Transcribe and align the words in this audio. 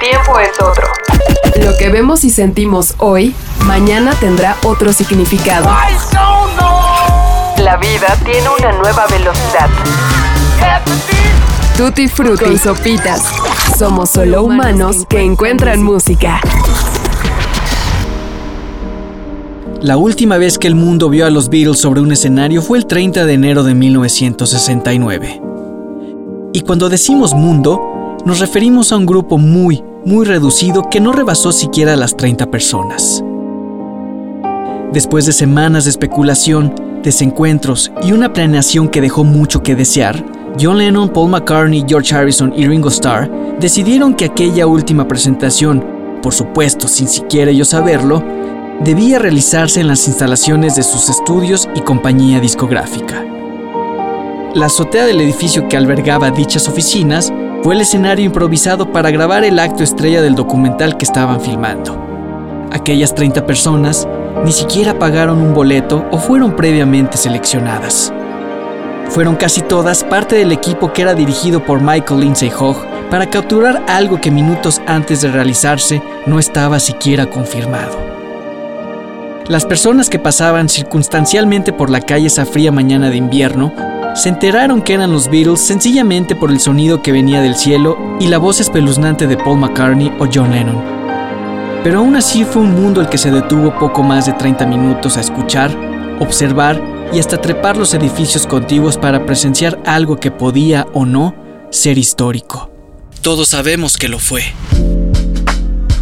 tiempo 0.00 0.38
es 0.38 0.58
otro. 0.60 0.88
Lo 1.62 1.76
que 1.76 1.90
vemos 1.90 2.24
y 2.24 2.30
sentimos 2.30 2.94
hoy, 2.98 3.34
mañana 3.66 4.12
tendrá 4.18 4.56
otro 4.64 4.92
significado. 4.92 5.68
La 7.58 7.76
vida 7.76 8.16
tiene 8.24 8.48
una 8.58 8.72
nueva 8.72 9.06
velocidad. 9.06 9.68
Tutti 11.76 12.08
Frutti 12.08 12.46
y 12.46 12.58
Sopitas. 12.58 13.22
Somos 13.78 14.10
solo 14.10 14.42
humanos 14.42 15.04
que 15.08 15.20
encuentran 15.20 15.82
música. 15.82 16.40
La 19.82 19.96
última 19.96 20.38
vez 20.38 20.58
que 20.58 20.66
el 20.66 20.74
mundo 20.74 21.10
vio 21.10 21.26
a 21.26 21.30
los 21.30 21.48
Beatles 21.50 21.80
sobre 21.80 22.00
un 22.00 22.12
escenario 22.12 22.62
fue 22.62 22.78
el 22.78 22.86
30 22.86 23.26
de 23.26 23.32
enero 23.34 23.64
de 23.64 23.74
1969. 23.74 25.42
Y 26.52 26.60
cuando 26.62 26.88
decimos 26.88 27.34
mundo, 27.34 28.16
nos 28.24 28.40
referimos 28.40 28.92
a 28.92 28.96
un 28.96 29.06
grupo 29.06 29.38
muy, 29.38 29.82
muy 30.04 30.24
reducido 30.24 30.88
que 30.90 31.00
no 31.00 31.12
rebasó 31.12 31.52
siquiera 31.52 31.96
las 31.96 32.16
30 32.16 32.50
personas. 32.50 33.22
Después 34.92 35.26
de 35.26 35.32
semanas 35.32 35.84
de 35.84 35.90
especulación, 35.90 36.74
desencuentros 37.02 37.92
y 38.02 38.12
una 38.12 38.32
planeación 38.32 38.88
que 38.88 39.00
dejó 39.00 39.24
mucho 39.24 39.62
que 39.62 39.76
desear, 39.76 40.24
John 40.60 40.78
Lennon, 40.78 41.10
Paul 41.10 41.30
McCartney, 41.30 41.84
George 41.86 42.14
Harrison 42.14 42.52
y 42.56 42.66
Ringo 42.66 42.88
Starr 42.88 43.30
decidieron 43.60 44.14
que 44.14 44.24
aquella 44.24 44.66
última 44.66 45.06
presentación, 45.06 45.84
por 46.22 46.34
supuesto 46.34 46.88
sin 46.88 47.08
siquiera 47.08 47.50
ellos 47.50 47.68
saberlo, 47.68 48.22
debía 48.80 49.18
realizarse 49.18 49.80
en 49.80 49.88
las 49.88 50.08
instalaciones 50.08 50.74
de 50.74 50.82
sus 50.82 51.08
estudios 51.08 51.68
y 51.74 51.80
compañía 51.80 52.40
discográfica. 52.40 53.24
La 54.54 54.66
azotea 54.66 55.04
del 55.04 55.20
edificio 55.20 55.68
que 55.68 55.76
albergaba 55.76 56.30
dichas 56.32 56.66
oficinas 56.66 57.32
fue 57.62 57.74
el 57.74 57.82
escenario 57.82 58.24
improvisado 58.24 58.90
para 58.90 59.10
grabar 59.10 59.44
el 59.44 59.58
acto 59.58 59.82
estrella 59.82 60.22
del 60.22 60.34
documental 60.34 60.96
que 60.96 61.04
estaban 61.04 61.40
filmando. 61.40 61.98
Aquellas 62.72 63.14
30 63.14 63.44
personas 63.44 64.08
ni 64.44 64.52
siquiera 64.52 64.98
pagaron 64.98 65.42
un 65.42 65.52
boleto 65.52 66.06
o 66.10 66.18
fueron 66.18 66.56
previamente 66.56 67.18
seleccionadas. 67.18 68.12
Fueron 69.10 69.36
casi 69.36 69.60
todas 69.60 70.04
parte 70.04 70.36
del 70.36 70.52
equipo 70.52 70.92
que 70.92 71.02
era 71.02 71.14
dirigido 71.14 71.64
por 71.64 71.82
Michael 71.82 72.20
Lindsay 72.20 72.50
Hogg 72.56 72.76
para 73.10 73.28
capturar 73.28 73.82
algo 73.88 74.20
que 74.20 74.30
minutos 74.30 74.80
antes 74.86 75.20
de 75.20 75.30
realizarse 75.30 76.00
no 76.26 76.38
estaba 76.38 76.78
siquiera 76.80 77.26
confirmado. 77.26 77.98
Las 79.48 79.66
personas 79.66 80.08
que 80.08 80.20
pasaban 80.20 80.68
circunstancialmente 80.68 81.72
por 81.72 81.90
la 81.90 82.00
calle 82.00 82.28
esa 82.28 82.46
fría 82.46 82.70
mañana 82.70 83.10
de 83.10 83.16
invierno 83.16 83.72
se 84.14 84.28
enteraron 84.28 84.82
que 84.82 84.94
eran 84.94 85.12
los 85.12 85.28
Beatles 85.28 85.60
sencillamente 85.60 86.34
por 86.34 86.50
el 86.50 86.60
sonido 86.60 87.00
que 87.00 87.12
venía 87.12 87.40
del 87.40 87.54
cielo 87.54 87.96
y 88.18 88.26
la 88.26 88.38
voz 88.38 88.60
espeluznante 88.60 89.26
de 89.26 89.36
Paul 89.36 89.58
McCartney 89.58 90.12
o 90.18 90.26
John 90.32 90.50
Lennon. 90.50 90.82
Pero 91.82 92.00
aún 92.00 92.16
así 92.16 92.44
fue 92.44 92.62
un 92.62 92.74
mundo 92.74 93.00
el 93.00 93.08
que 93.08 93.18
se 93.18 93.30
detuvo 93.30 93.78
poco 93.78 94.02
más 94.02 94.26
de 94.26 94.32
30 94.32 94.66
minutos 94.66 95.16
a 95.16 95.20
escuchar, 95.20 95.70
observar 96.18 96.82
y 97.12 97.18
hasta 97.18 97.40
trepar 97.40 97.76
los 97.76 97.94
edificios 97.94 98.46
contiguos 98.46 98.98
para 98.98 99.24
presenciar 99.24 99.80
algo 99.86 100.16
que 100.16 100.30
podía 100.30 100.86
o 100.92 101.06
no 101.06 101.34
ser 101.70 101.96
histórico. 101.96 102.70
Todos 103.22 103.48
sabemos 103.48 103.96
que 103.96 104.08
lo 104.08 104.18
fue. 104.18 104.42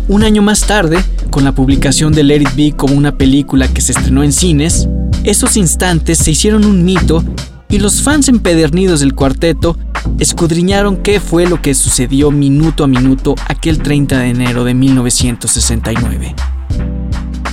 Un 0.08 0.24
año 0.24 0.40
más 0.40 0.66
tarde, 0.66 0.98
con 1.30 1.44
la 1.44 1.52
publicación 1.52 2.12
de 2.12 2.22
Let 2.24 2.42
It 2.42 2.54
Be 2.56 2.72
como 2.72 2.94
una 2.94 3.16
película 3.16 3.68
que 3.68 3.82
se 3.82 3.92
estrenó 3.92 4.22
en 4.22 4.32
cines, 4.32 4.88
esos 5.24 5.56
instantes 5.56 6.18
se 6.18 6.30
hicieron 6.30 6.64
un 6.64 6.84
mito 6.84 7.22
y 7.70 7.78
los 7.78 8.02
fans 8.02 8.28
empedernidos 8.28 9.00
del 9.00 9.14
cuarteto 9.14 9.76
escudriñaron 10.18 10.96
qué 10.96 11.20
fue 11.20 11.46
lo 11.46 11.60
que 11.60 11.74
sucedió 11.74 12.30
minuto 12.30 12.84
a 12.84 12.86
minuto 12.86 13.34
aquel 13.46 13.78
30 13.82 14.18
de 14.18 14.28
enero 14.28 14.64
de 14.64 14.74
1969. 14.74 16.34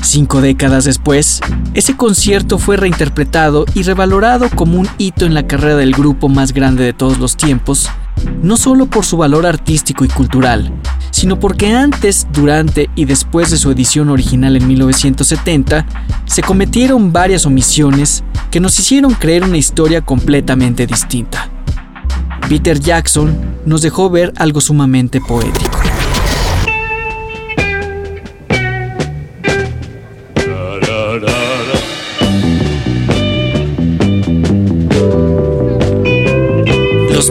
Cinco 0.02 0.40
décadas 0.40 0.86
después, 0.86 1.42
ese 1.74 1.98
concierto 1.98 2.60
fue 2.60 2.78
reinterpretado 2.78 3.66
y 3.74 3.84
revalorado 3.84 4.50
como 4.50 4.80
un 4.80 4.88
hito 4.98 5.26
en 5.26 5.34
la 5.34 5.48
carrera 5.48 5.76
del 5.76 5.94
grupo 5.94 6.30
más 6.30 6.54
grande 6.54 6.84
de 6.84 6.94
todos 6.94 7.18
los 7.18 7.36
tiempos, 7.36 7.90
no 8.42 8.58
solo 8.58 8.86
por 8.86 9.06
su 9.06 9.18
valor 9.18 9.46
artístico 9.46 10.06
y 10.06 10.08
cultural, 10.08 10.72
sino 11.12 11.40
porque 11.40 11.74
antes, 11.74 12.28
durante 12.32 12.90
y 12.96 13.06
después 13.06 13.52
de 13.52 13.58
su 13.58 13.72
edición 13.72 14.10
original 14.10 14.56
en 14.56 14.68
1970, 14.68 15.86
se 16.26 16.42
cometieron 16.42 17.14
varias 17.14 17.46
omisiones 17.46 18.24
que 18.52 18.60
nos 18.60 18.78
hicieron 18.80 19.14
creer 19.14 19.44
una 19.44 19.58
historia 19.58 20.02
completamente 20.02 20.86
distinta. 20.88 21.50
Peter 22.50 22.80
Jackson 22.80 23.36
nos 23.66 23.82
dejó 23.82 24.10
ver 24.10 24.34
algo 24.38 24.62
sumamente 24.62 25.20
poético. 25.20 25.80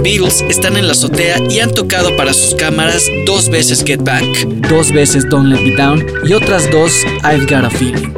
Beatles 0.05 0.45
están 0.51 0.77
en 0.77 0.87
la 0.87 0.93
azotea 0.93 1.39
y 1.49 1.61
han 1.61 1.73
tocado 1.73 2.15
para 2.15 2.35
sus 2.35 2.55
cámaras 2.55 3.11
dos 3.25 3.49
veces 3.49 3.83
Get 3.83 4.03
Back, 4.03 4.23
dos 4.69 4.93
veces 4.93 5.27
Don't 5.31 5.49
Let 5.49 5.63
Me 5.63 5.75
Down 5.75 6.05
y 6.27 6.35
otras 6.35 6.71
dos 6.71 6.93
I've 7.25 7.47
Got 7.47 7.65
a 7.65 7.71
Feeling. 7.71 8.13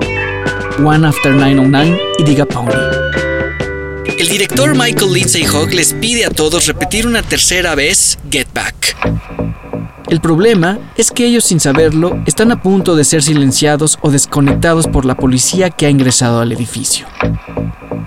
One 0.85 1.07
After 1.07 1.33
909 1.33 2.01
y 2.19 2.25
Diga 2.25 2.45
Pony. 2.45 2.73
El 4.19 4.29
director 4.29 4.75
Michael 4.75 5.13
Lindsay 5.13 5.47
Hogg 5.47 5.75
les 5.75 5.93
pide 5.95 6.25
a 6.25 6.31
todos 6.31 6.67
repetir 6.67 7.07
una 7.07 7.23
tercera 7.23 7.77
vez 7.77 8.19
Get 8.33 8.49
Back. 8.53 9.46
El 10.09 10.21
problema 10.21 10.79
es 10.97 11.11
que 11.11 11.27
ellos 11.27 11.45
sin 11.45 11.59
saberlo 11.59 12.23
están 12.27 12.53
a 12.53 12.63
punto 12.63 12.95
de 12.95 13.05
ser 13.05 13.23
silenciados 13.23 13.99
o 14.03 14.11
desconectados 14.11 14.87
por 14.87 15.05
la 15.05 15.17
policía 15.17 15.71
que 15.71 15.87
ha 15.87 15.91
ingresado 15.91 16.41
al 16.41 16.53
edificio. 16.53 17.07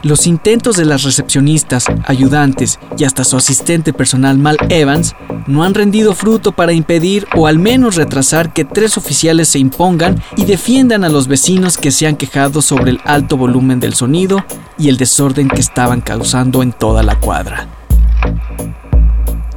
Los 0.01 0.25
intentos 0.25 0.77
de 0.77 0.85
las 0.85 1.03
recepcionistas, 1.03 1.85
ayudantes 2.05 2.79
y 2.97 3.03
hasta 3.03 3.25
su 3.25 3.35
asistente 3.35 3.91
personal 3.91 4.37
Mal 4.37 4.57
Evans 4.69 5.13
no 5.45 5.65
han 5.65 5.73
rendido 5.73 6.15
fruto 6.15 6.53
para 6.53 6.71
impedir 6.71 7.27
o 7.35 7.47
al 7.47 7.59
menos 7.59 7.95
retrasar 7.95 8.53
que 8.53 8.63
tres 8.63 8.97
oficiales 8.97 9.49
se 9.49 9.59
impongan 9.59 10.23
y 10.37 10.45
defiendan 10.45 11.03
a 11.03 11.09
los 11.09 11.27
vecinos 11.27 11.77
que 11.77 11.91
se 11.91 12.07
han 12.07 12.15
quejado 12.15 12.61
sobre 12.61 12.91
el 12.91 13.01
alto 13.03 13.35
volumen 13.35 13.81
del 13.81 13.93
sonido 13.93 14.45
y 14.77 14.87
el 14.87 14.95
desorden 14.95 15.49
que 15.49 15.59
estaban 15.59 15.99
causando 15.99 16.63
en 16.63 16.71
toda 16.71 17.03
la 17.03 17.19
cuadra. 17.19 17.67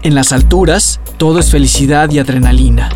En 0.03 0.17
las 0.17 0.33
alturas, 0.33 0.99
todo 1.17 1.39
es 1.39 1.53
felicidad 1.53 2.11
y 2.11 2.19
adrenalina. 2.19 2.89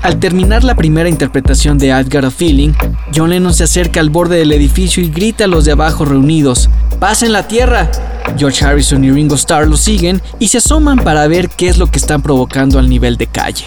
Al 0.00 0.20
terminar 0.20 0.62
la 0.62 0.76
primera 0.76 1.08
interpretación 1.08 1.76
de 1.76 1.88
I've 1.88 2.18
a 2.24 2.30
Feeling, 2.30 2.72
John 3.12 3.30
Lennon 3.30 3.52
se 3.52 3.64
acerca 3.64 3.98
al 3.98 4.08
borde 4.08 4.36
del 4.36 4.52
edificio 4.52 5.02
y 5.02 5.10
grita 5.10 5.44
a 5.44 5.48
los 5.48 5.64
de 5.64 5.72
abajo 5.72 6.04
reunidos, 6.04 6.70
¡Pasen 7.00 7.32
la 7.32 7.48
tierra! 7.48 7.90
George 8.36 8.64
Harrison 8.64 9.02
y 9.02 9.10
Ringo 9.10 9.34
Starr 9.34 9.66
lo 9.66 9.76
siguen 9.76 10.22
y 10.38 10.46
se 10.46 10.58
asoman 10.58 11.00
para 11.00 11.26
ver 11.26 11.48
qué 11.48 11.68
es 11.68 11.78
lo 11.78 11.88
que 11.88 11.98
están 11.98 12.22
provocando 12.22 12.78
al 12.78 12.88
nivel 12.88 13.16
de 13.16 13.26
calle. 13.26 13.64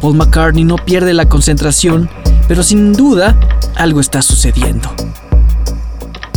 Paul 0.00 0.16
McCartney 0.16 0.64
no 0.64 0.76
pierde 0.76 1.12
la 1.12 1.28
concentración, 1.28 2.08
pero 2.48 2.62
sin 2.62 2.94
duda 2.94 3.38
algo 3.76 4.00
está 4.00 4.22
sucediendo. 4.22 4.90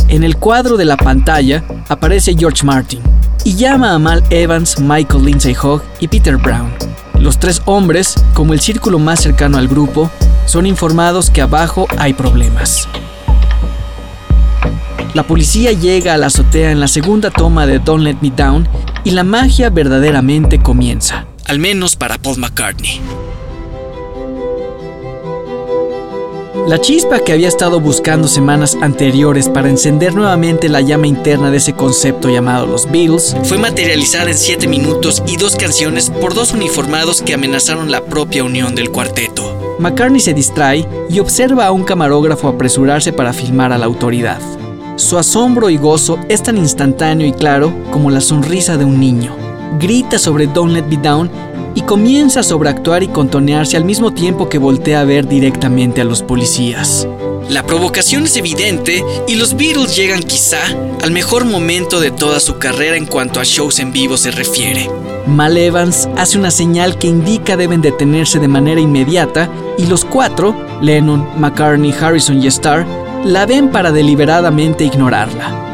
En 0.08 0.22
el 0.22 0.36
cuadro 0.36 0.76
de 0.76 0.84
la 0.84 0.98
pantalla 0.98 1.64
aparece 1.88 2.34
George 2.38 2.66
Martin 2.66 3.00
y 3.44 3.54
llama 3.54 3.94
a 3.94 3.98
Mal 3.98 4.22
Evans, 4.30 4.78
Michael 4.80 5.24
Lindsay 5.24 5.54
Hogg 5.60 5.82
y 6.00 6.08
Peter 6.08 6.36
Brown. 6.36 6.72
Los 7.18 7.38
tres 7.38 7.62
hombres, 7.64 8.14
como 8.34 8.52
el 8.52 8.60
círculo 8.60 8.98
más 8.98 9.20
cercano 9.20 9.58
al 9.58 9.68
grupo, 9.68 10.10
son 10.46 10.66
informados 10.66 11.30
que 11.30 11.42
abajo 11.42 11.86
hay 11.98 12.12
problemas. 12.14 12.88
La 15.14 15.22
policía 15.22 15.72
llega 15.72 16.14
a 16.14 16.16
la 16.16 16.26
azotea 16.26 16.70
en 16.70 16.80
la 16.80 16.88
segunda 16.88 17.30
toma 17.30 17.66
de 17.66 17.78
Don't 17.78 18.04
Let 18.04 18.18
Me 18.20 18.30
Down 18.30 18.68
y 19.04 19.10
la 19.12 19.24
magia 19.24 19.70
verdaderamente 19.70 20.60
comienza, 20.60 21.26
al 21.46 21.58
menos 21.58 21.96
para 21.96 22.18
Paul 22.18 22.38
McCartney. 22.38 23.00
La 26.68 26.78
chispa 26.78 27.20
que 27.20 27.32
había 27.32 27.48
estado 27.48 27.80
buscando 27.80 28.28
semanas 28.28 28.76
anteriores 28.82 29.48
para 29.48 29.70
encender 29.70 30.14
nuevamente 30.14 30.68
la 30.68 30.82
llama 30.82 31.06
interna 31.06 31.50
de 31.50 31.56
ese 31.56 31.72
concepto 31.72 32.28
llamado 32.28 32.66
los 32.66 32.84
Beatles 32.84 33.34
fue 33.44 33.56
materializada 33.56 34.28
en 34.28 34.36
7 34.36 34.68
minutos 34.68 35.22
y 35.26 35.38
dos 35.38 35.56
canciones 35.56 36.10
por 36.10 36.34
dos 36.34 36.52
uniformados 36.52 37.22
que 37.22 37.32
amenazaron 37.32 37.90
la 37.90 38.04
propia 38.04 38.44
unión 38.44 38.74
del 38.74 38.90
cuarteto. 38.90 39.78
McCartney 39.78 40.20
se 40.20 40.34
distrae 40.34 40.86
y 41.08 41.20
observa 41.20 41.64
a 41.64 41.72
un 41.72 41.84
camarógrafo 41.84 42.48
apresurarse 42.48 43.14
para 43.14 43.32
filmar 43.32 43.72
a 43.72 43.78
la 43.78 43.86
autoridad. 43.86 44.42
Su 44.96 45.16
asombro 45.16 45.70
y 45.70 45.78
gozo 45.78 46.18
es 46.28 46.42
tan 46.42 46.58
instantáneo 46.58 47.26
y 47.26 47.32
claro 47.32 47.72
como 47.90 48.10
la 48.10 48.20
sonrisa 48.20 48.76
de 48.76 48.84
un 48.84 49.00
niño. 49.00 49.34
Grita 49.80 50.18
sobre 50.18 50.46
Don't 50.46 50.74
Let 50.74 50.82
Me 50.82 50.98
Down 50.98 51.30
y 51.78 51.82
comienza 51.82 52.40
a 52.40 52.42
sobreactuar 52.42 53.04
y 53.04 53.08
contonearse 53.08 53.76
al 53.76 53.84
mismo 53.84 54.12
tiempo 54.12 54.48
que 54.48 54.58
voltea 54.58 55.00
a 55.00 55.04
ver 55.04 55.28
directamente 55.28 56.00
a 56.00 56.04
los 56.04 56.24
policías. 56.24 57.06
La 57.48 57.62
provocación 57.62 58.24
es 58.24 58.36
evidente 58.36 59.04
y 59.28 59.36
los 59.36 59.56
Beatles 59.56 59.94
llegan 59.94 60.24
quizá 60.24 60.58
al 61.04 61.12
mejor 61.12 61.44
momento 61.44 62.00
de 62.00 62.10
toda 62.10 62.40
su 62.40 62.58
carrera 62.58 62.96
en 62.96 63.06
cuanto 63.06 63.38
a 63.38 63.44
shows 63.44 63.78
en 63.78 63.92
vivo 63.92 64.16
se 64.16 64.32
refiere. 64.32 64.90
Mal 65.28 65.56
Evans 65.56 66.08
hace 66.16 66.36
una 66.36 66.50
señal 66.50 66.98
que 66.98 67.06
indica 67.06 67.56
deben 67.56 67.80
detenerse 67.80 68.40
de 68.40 68.48
manera 68.48 68.80
inmediata 68.80 69.48
y 69.78 69.86
los 69.86 70.04
cuatro, 70.04 70.56
Lennon, 70.82 71.28
McCartney, 71.38 71.92
Harrison 71.92 72.42
y 72.42 72.48
Starr, 72.48 72.84
la 73.24 73.46
ven 73.46 73.70
para 73.70 73.92
deliberadamente 73.92 74.82
ignorarla. 74.82 75.67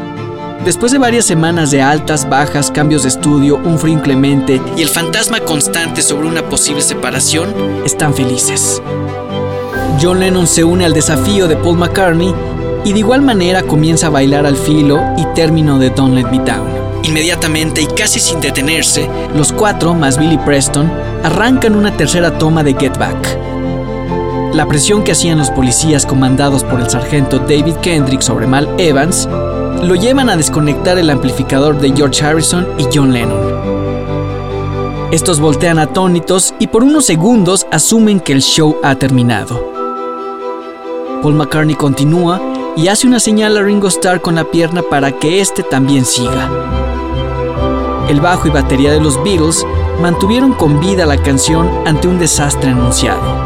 Después 0.65 0.91
de 0.91 0.97
varias 0.97 1.25
semanas 1.25 1.69
de 1.69 1.83
altas, 1.83 2.27
bajas, 2.27 2.71
cambios 2.71 3.03
de 3.03 3.09
estudio, 3.09 3.57
un 3.57 3.77
frío 3.77 3.93
inclemente 3.93 4.59
y 4.75 4.81
el 4.81 4.89
fantasma 4.89 5.39
constante 5.41 6.01
sobre 6.01 6.27
una 6.27 6.41
posible 6.49 6.81
separación, 6.81 7.53
están 7.85 8.15
felices. 8.15 8.81
John 10.01 10.19
Lennon 10.19 10.47
se 10.47 10.63
une 10.63 10.85
al 10.85 10.93
desafío 10.93 11.47
de 11.47 11.55
Paul 11.55 11.77
McCartney 11.77 12.33
y 12.83 12.93
de 12.93 12.99
igual 12.99 13.21
manera 13.21 13.61
comienza 13.61 14.07
a 14.07 14.09
bailar 14.09 14.47
al 14.47 14.55
filo 14.55 15.03
y 15.17 15.25
término 15.35 15.77
de 15.77 15.91
Don't 15.91 16.15
Let 16.15 16.31
Me 16.31 16.39
Down. 16.39 16.67
Inmediatamente 17.03 17.81
y 17.83 17.85
casi 17.85 18.19
sin 18.19 18.41
detenerse, 18.41 19.07
los 19.35 19.53
cuatro, 19.53 19.93
más 19.93 20.17
Billy 20.17 20.39
Preston, 20.39 20.91
arrancan 21.23 21.75
una 21.75 21.95
tercera 21.95 22.39
toma 22.39 22.63
de 22.63 22.73
Get 22.73 22.97
Back. 22.97 23.37
La 24.55 24.65
presión 24.65 25.03
que 25.03 25.11
hacían 25.11 25.37
los 25.37 25.51
policías 25.51 26.07
comandados 26.07 26.63
por 26.63 26.79
el 26.79 26.89
sargento 26.89 27.37
David 27.37 27.75
Kendrick 27.83 28.21
sobre 28.21 28.47
Mal 28.47 28.67
Evans 28.79 29.29
lo 29.85 29.93
llevan 29.93 30.29
a 30.29 30.35
desconectar 30.35 30.97
el 30.97 31.11
amplificador 31.11 31.79
de 31.79 31.93
George 31.95 32.25
Harrison 32.25 32.67
y 32.79 32.87
John 32.91 33.13
Lennon. 33.13 33.39
Estos 35.11 35.39
voltean 35.39 35.77
atónitos 35.77 36.55
y 36.59 36.67
por 36.67 36.83
unos 36.83 37.05
segundos 37.05 37.67
asumen 37.71 38.19
que 38.19 38.33
el 38.33 38.41
show 38.41 38.77
ha 38.83 38.95
terminado. 38.95 39.71
Paul 41.21 41.35
McCartney 41.35 41.75
continúa 41.75 42.41
y 42.75 42.87
hace 42.87 43.05
una 43.05 43.19
señal 43.19 43.57
a 43.57 43.61
Ringo 43.61 43.87
Starr 43.87 44.21
con 44.21 44.35
la 44.35 44.45
pierna 44.45 44.81
para 44.81 45.11
que 45.11 45.39
éste 45.39 45.61
también 45.61 46.03
siga. 46.03 46.49
El 48.09 48.21
bajo 48.21 48.47
y 48.47 48.51
batería 48.51 48.91
de 48.91 48.99
los 48.99 49.23
Beatles 49.23 49.65
mantuvieron 50.01 50.53
con 50.53 50.79
vida 50.79 51.05
la 51.05 51.21
canción 51.21 51.69
ante 51.85 52.07
un 52.07 52.17
desastre 52.17 52.71
anunciado. 52.71 53.44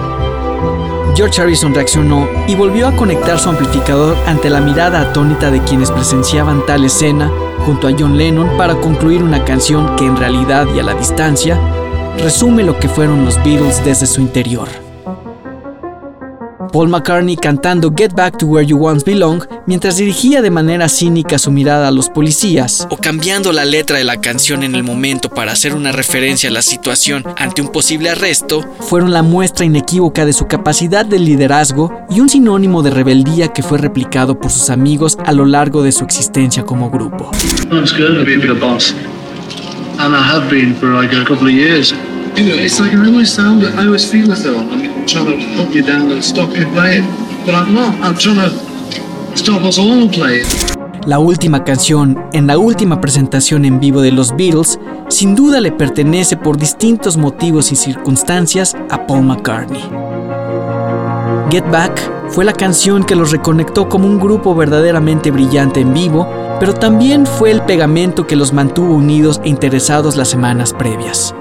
George 1.16 1.42
Harrison 1.42 1.74
reaccionó 1.74 2.28
y 2.48 2.56
volvió 2.56 2.88
a 2.88 2.96
conectar 2.96 3.40
su 3.40 3.50
amplificador 3.50 4.16
ante 4.26 4.50
la 4.50 4.62
mirada 4.62 5.02
atónita 5.02 5.52
de 5.52 5.62
quienes 5.64 5.92
presenciaban 5.92 6.66
tal 6.66 6.86
escena 6.86 7.32
junto 7.66 7.88
a 7.88 7.92
John 7.98 8.18
Lennon 8.18 8.58
para 8.58 8.76
concluir 8.76 9.22
una 9.22 9.44
canción 9.44 9.96
que 9.96 10.06
en 10.06 10.18
realidad 10.18 10.68
y 10.76 10.80
a 10.80 10.84
la 10.84 10.94
distancia 10.94 11.60
resume 12.18 12.64
lo 12.64 12.80
que 12.80 12.90
fueron 12.90 13.26
los 13.26 13.36
Beatles 13.44 13.84
desde 13.84 14.08
su 14.08 14.22
interior. 14.22 14.89
Paul 16.72 16.90
McCartney 16.90 17.36
cantando 17.36 17.94
Get 17.96 18.14
Back 18.14 18.38
to 18.38 18.46
Where 18.46 18.66
You 18.66 18.84
Once 18.84 19.04
Belong 19.06 19.44
mientras 19.66 19.98
dirigía 19.98 20.42
de 20.42 20.52
manera 20.52 20.90
cínica 20.90 21.38
su 21.38 21.52
mirada 21.52 21.88
a 21.88 21.92
los 21.92 22.10
policías, 22.10 22.88
o 22.90 22.98
cambiando 22.98 23.52
la 23.52 23.66
letra 23.66 23.98
de 23.98 24.04
la 24.04 24.22
canción 24.22 24.64
en 24.64 24.76
el 24.76 24.84
momento 24.84 25.30
para 25.30 25.52
hacer 25.52 25.74
una 25.74 25.92
referencia 25.92 26.50
a 26.50 26.54
la 26.54 26.62
situación 26.62 27.24
ante 27.38 27.62
un 27.62 27.70
posible 27.70 28.10
arresto, 28.10 28.66
fueron 28.80 29.12
la 29.12 29.24
muestra 29.24 29.66
inequívoca 29.66 30.26
de 30.26 30.34
su 30.34 30.48
capacidad 30.48 31.06
de 31.06 31.20
liderazgo 31.20 31.92
y 32.10 32.20
un 32.20 32.30
sinónimo 32.30 32.84
de 32.84 32.92
rebeldía 32.92 33.50
que 33.50 33.64
fue 33.64 33.78
replicado 33.78 34.40
por 34.40 34.52
sus 34.52 34.70
amigos 34.70 35.18
a 35.26 35.32
lo 35.34 35.46
largo 35.46 35.84
de 35.84 35.92
su 35.92 36.04
existencia 36.04 36.64
como 36.64 36.90
grupo. 36.90 37.32
La 51.06 51.20
última 51.20 51.64
canción, 51.64 52.24
en 52.34 52.46
la 52.46 52.58
última 52.58 53.02
presentación 53.02 53.66
en 53.66 53.80
vivo 53.80 54.02
de 54.02 54.12
los 54.12 54.36
Beatles, 54.36 54.80
sin 55.08 55.36
duda 55.36 55.62
le 55.62 55.72
pertenece 55.72 56.38
por 56.38 56.58
distintos 56.58 57.18
motivos 57.18 57.72
y 57.72 57.76
circunstancias 57.76 58.76
a 58.90 59.08
Paul 59.08 59.24
McCartney. 59.24 59.82
Get 61.50 61.70
Back 61.72 62.00
fue 62.30 62.46
la 62.46 62.54
canción 62.54 63.04
que 63.04 63.16
los 63.16 63.32
reconectó 63.32 63.90
como 63.90 64.08
un 64.08 64.20
grupo 64.20 64.54
verdaderamente 64.54 65.32
brillante 65.32 65.80
en 65.80 65.94
vivo, 65.94 66.28
pero 66.60 66.74
también 66.74 67.26
fue 67.26 67.50
el 67.52 67.62
pegamento 67.64 68.28
que 68.28 68.36
los 68.36 68.54
mantuvo 68.54 68.94
unidos 68.94 69.42
e 69.44 69.50
interesados 69.50 70.16
las 70.16 70.30
semanas 70.30 70.74
previas. 70.74 71.34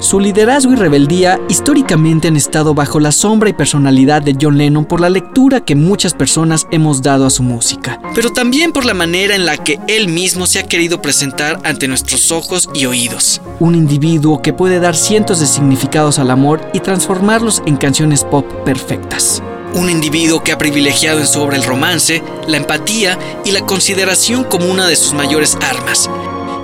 Su 0.00 0.18
liderazgo 0.18 0.72
y 0.72 0.76
rebeldía 0.76 1.38
históricamente 1.50 2.28
han 2.28 2.36
estado 2.36 2.72
bajo 2.72 3.00
la 3.00 3.12
sombra 3.12 3.50
y 3.50 3.52
personalidad 3.52 4.22
de 4.22 4.34
John 4.40 4.56
Lennon 4.56 4.86
por 4.86 4.98
la 4.98 5.10
lectura 5.10 5.60
que 5.60 5.74
muchas 5.74 6.14
personas 6.14 6.66
hemos 6.70 7.02
dado 7.02 7.26
a 7.26 7.30
su 7.30 7.42
música, 7.42 8.00
pero 8.14 8.32
también 8.32 8.72
por 8.72 8.86
la 8.86 8.94
manera 8.94 9.34
en 9.34 9.44
la 9.44 9.58
que 9.58 9.78
él 9.88 10.08
mismo 10.08 10.46
se 10.46 10.58
ha 10.58 10.66
querido 10.66 11.02
presentar 11.02 11.60
ante 11.64 11.86
nuestros 11.86 12.32
ojos 12.32 12.70
y 12.72 12.86
oídos. 12.86 13.42
Un 13.60 13.74
individuo 13.74 14.40
que 14.40 14.54
puede 14.54 14.80
dar 14.80 14.96
cientos 14.96 15.38
de 15.38 15.46
significados 15.46 16.18
al 16.18 16.30
amor 16.30 16.62
y 16.72 16.80
transformarlos 16.80 17.62
en 17.66 17.76
canciones 17.76 18.24
pop 18.24 18.46
perfectas. 18.64 19.42
Un 19.74 19.90
individuo 19.90 20.42
que 20.42 20.52
ha 20.52 20.58
privilegiado 20.58 21.20
en 21.20 21.26
su 21.26 21.42
obra 21.42 21.58
el 21.58 21.62
romance, 21.62 22.22
la 22.48 22.56
empatía 22.56 23.18
y 23.44 23.52
la 23.52 23.66
consideración 23.66 24.44
como 24.44 24.64
una 24.64 24.86
de 24.86 24.96
sus 24.96 25.12
mayores 25.12 25.58
armas, 25.60 26.08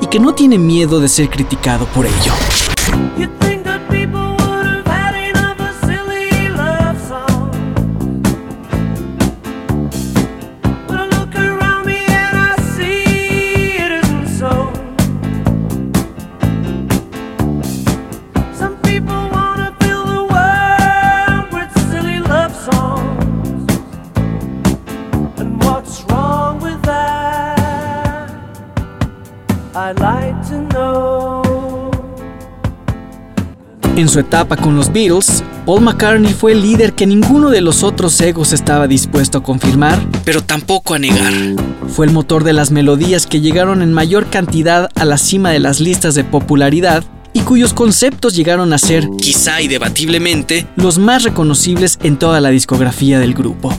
y 0.00 0.06
que 0.06 0.21
no 0.21 0.35
tiene 0.35 0.56
miedo 0.59 1.00
de 1.00 1.09
ser 1.11 1.29
criticado 1.29 1.85
por 1.87 2.06
ello. 2.06 2.33
You 3.17 3.46
su 34.17 34.21
etapa 34.21 34.57
con 34.57 34.77
los 34.77 34.91
Beatles, 34.95 35.45
Paul 35.67 35.83
McCartney 35.83 36.33
fue 36.33 36.53
el 36.53 36.63
líder 36.63 36.95
que 36.95 37.07
ninguno 37.07 37.51
de 37.51 37.61
los 37.61 37.83
otros 37.83 38.19
egos 38.23 38.55
estaba 38.55 38.89
dispuesto 38.89 39.37
a 39.37 39.43
confirmar, 39.43 40.01
pero 40.25 40.43
tampoco 40.43 40.95
a 40.95 40.99
negar. 40.99 41.35
Fue 41.89 42.07
el 42.07 42.13
motor 42.13 42.43
de 42.43 42.55
las 42.55 42.71
melodías 42.71 43.27
que 43.27 43.43
llegaron 43.43 43.83
en 43.83 43.93
mayor 43.93 44.31
cantidad 44.31 44.89
a 44.95 45.05
la 45.05 45.19
cima 45.19 45.51
de 45.51 45.59
las 45.59 45.81
listas 45.81 46.15
de 46.15 46.25
popularidad 46.25 47.05
y 47.35 47.41
cuyos 47.41 47.75
conceptos 47.75 48.35
llegaron 48.35 48.73
a 48.73 48.79
ser, 48.79 49.07
quizá 49.21 49.61
y 49.61 49.69
debatiblemente, 49.69 50.67
los 50.76 50.97
más 50.97 51.23
reconocibles 51.23 51.99
en 52.02 52.19
toda 52.19 52.40
la 52.40 52.49
discografía 52.49 53.19
del 53.19 53.35
grupo. 53.35 53.71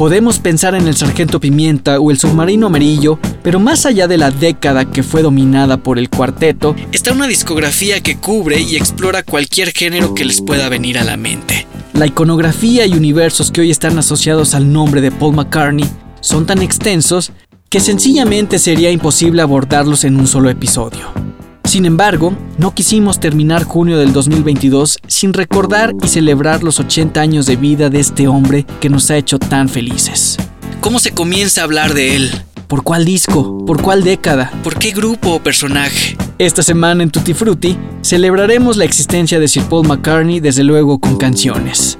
Podemos 0.00 0.38
pensar 0.38 0.74
en 0.74 0.88
el 0.88 0.96
Sargento 0.96 1.40
Pimienta 1.40 2.00
o 2.00 2.10
el 2.10 2.16
Submarino 2.16 2.68
Amarillo, 2.68 3.18
pero 3.42 3.60
más 3.60 3.84
allá 3.84 4.08
de 4.08 4.16
la 4.16 4.30
década 4.30 4.90
que 4.90 5.02
fue 5.02 5.20
dominada 5.20 5.76
por 5.76 5.98
el 5.98 6.08
cuarteto, 6.08 6.74
está 6.90 7.12
una 7.12 7.26
discografía 7.26 8.00
que 8.00 8.16
cubre 8.16 8.62
y 8.62 8.76
explora 8.76 9.22
cualquier 9.22 9.72
género 9.72 10.14
que 10.14 10.24
les 10.24 10.40
pueda 10.40 10.70
venir 10.70 10.96
a 10.96 11.04
la 11.04 11.18
mente. 11.18 11.66
La 11.92 12.06
iconografía 12.06 12.86
y 12.86 12.94
universos 12.94 13.50
que 13.50 13.60
hoy 13.60 13.70
están 13.70 13.98
asociados 13.98 14.54
al 14.54 14.72
nombre 14.72 15.02
de 15.02 15.12
Paul 15.12 15.36
McCartney 15.36 15.86
son 16.22 16.46
tan 16.46 16.62
extensos 16.62 17.32
que 17.68 17.80
sencillamente 17.80 18.58
sería 18.58 18.90
imposible 18.90 19.42
abordarlos 19.42 20.04
en 20.04 20.16
un 20.16 20.26
solo 20.26 20.48
episodio. 20.48 21.29
Sin 21.64 21.84
embargo, 21.84 22.34
no 22.58 22.74
quisimos 22.74 23.20
terminar 23.20 23.64
junio 23.64 23.98
del 23.98 24.12
2022 24.12 24.98
sin 25.06 25.32
recordar 25.32 25.94
y 26.02 26.08
celebrar 26.08 26.62
los 26.62 26.80
80 26.80 27.20
años 27.20 27.46
de 27.46 27.56
vida 27.56 27.90
de 27.90 28.00
este 28.00 28.26
hombre 28.28 28.66
que 28.80 28.88
nos 28.88 29.10
ha 29.10 29.16
hecho 29.16 29.38
tan 29.38 29.68
felices. 29.68 30.36
¿Cómo 30.80 30.98
se 30.98 31.12
comienza 31.12 31.60
a 31.60 31.64
hablar 31.64 31.94
de 31.94 32.16
él? 32.16 32.30
¿Por 32.66 32.82
cuál 32.82 33.04
disco? 33.04 33.64
¿Por 33.66 33.82
cuál 33.82 34.04
década? 34.04 34.52
¿Por 34.62 34.78
qué 34.78 34.92
grupo 34.92 35.30
o 35.30 35.42
personaje? 35.42 36.16
Esta 36.38 36.62
semana 36.62 37.02
en 37.02 37.10
Tutti 37.10 37.34
Frutti 37.34 37.76
celebraremos 38.00 38.76
la 38.76 38.84
existencia 38.84 39.38
de 39.38 39.48
Sir 39.48 39.64
Paul 39.64 39.86
McCartney 39.86 40.40
desde 40.40 40.64
luego 40.64 40.98
con 41.00 41.16
canciones. 41.16 41.98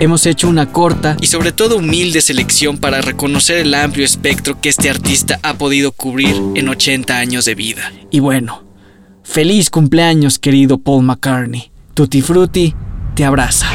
Hemos 0.00 0.26
hecho 0.26 0.48
una 0.48 0.72
corta 0.72 1.16
y 1.20 1.26
sobre 1.26 1.52
todo 1.52 1.78
humilde 1.78 2.20
selección 2.20 2.78
para 2.78 3.00
reconocer 3.00 3.58
el 3.58 3.74
amplio 3.74 4.04
espectro 4.04 4.60
que 4.60 4.68
este 4.68 4.90
artista 4.90 5.38
ha 5.42 5.54
podido 5.54 5.92
cubrir 5.92 6.34
en 6.54 6.68
80 6.68 7.16
años 7.16 7.44
de 7.44 7.54
vida. 7.54 7.92
Y 8.10 8.20
bueno, 8.20 8.64
Feliz 9.24 9.70
cumpleaños, 9.70 10.38
querido 10.38 10.78
Paul 10.78 11.02
McCartney. 11.02 11.72
Tutti 11.94 12.20
Frutti 12.20 12.74
te 13.16 13.24
abraza. 13.24 13.66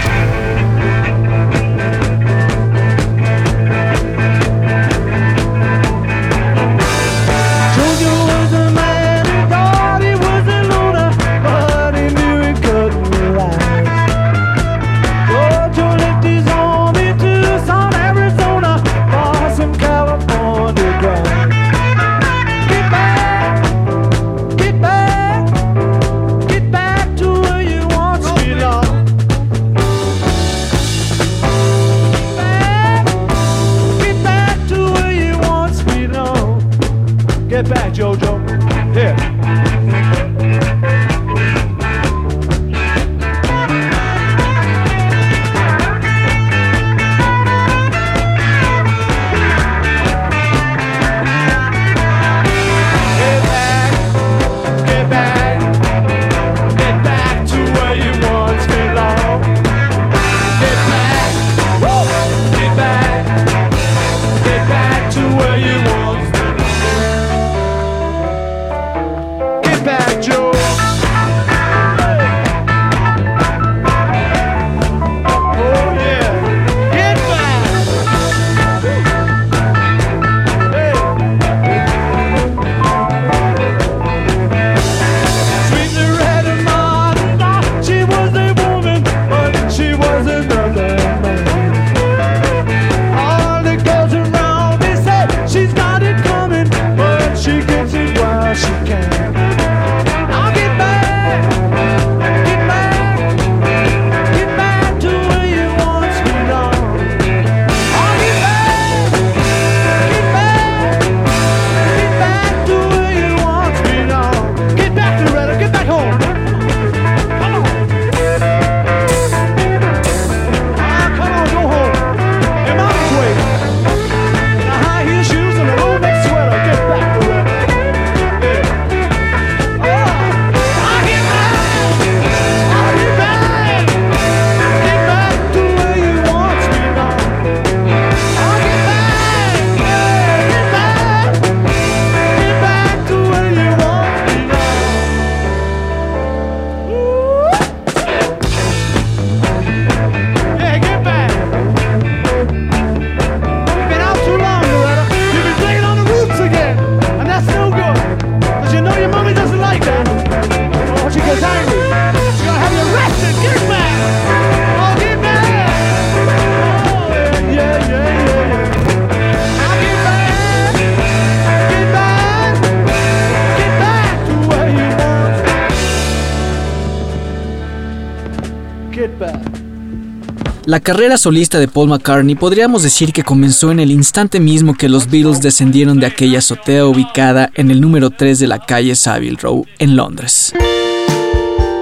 La 180.69 180.79
carrera 180.79 181.17
solista 181.17 181.57
de 181.57 181.67
Paul 181.67 181.89
McCartney 181.89 182.35
podríamos 182.35 182.83
decir 182.83 183.11
que 183.11 183.23
comenzó 183.23 183.71
en 183.71 183.79
el 183.79 183.89
instante 183.89 184.39
mismo 184.39 184.75
que 184.75 184.87
los 184.87 185.09
Beatles 185.09 185.41
descendieron 185.41 185.99
de 185.99 186.05
aquella 186.05 186.37
azotea 186.37 186.85
ubicada 186.85 187.49
en 187.55 187.71
el 187.71 187.81
número 187.81 188.11
3 188.11 188.37
de 188.37 188.45
la 188.45 188.59
calle 188.59 188.93
Savile 188.95 189.35
Row 189.41 189.65
en 189.79 189.95
Londres. 189.95 190.53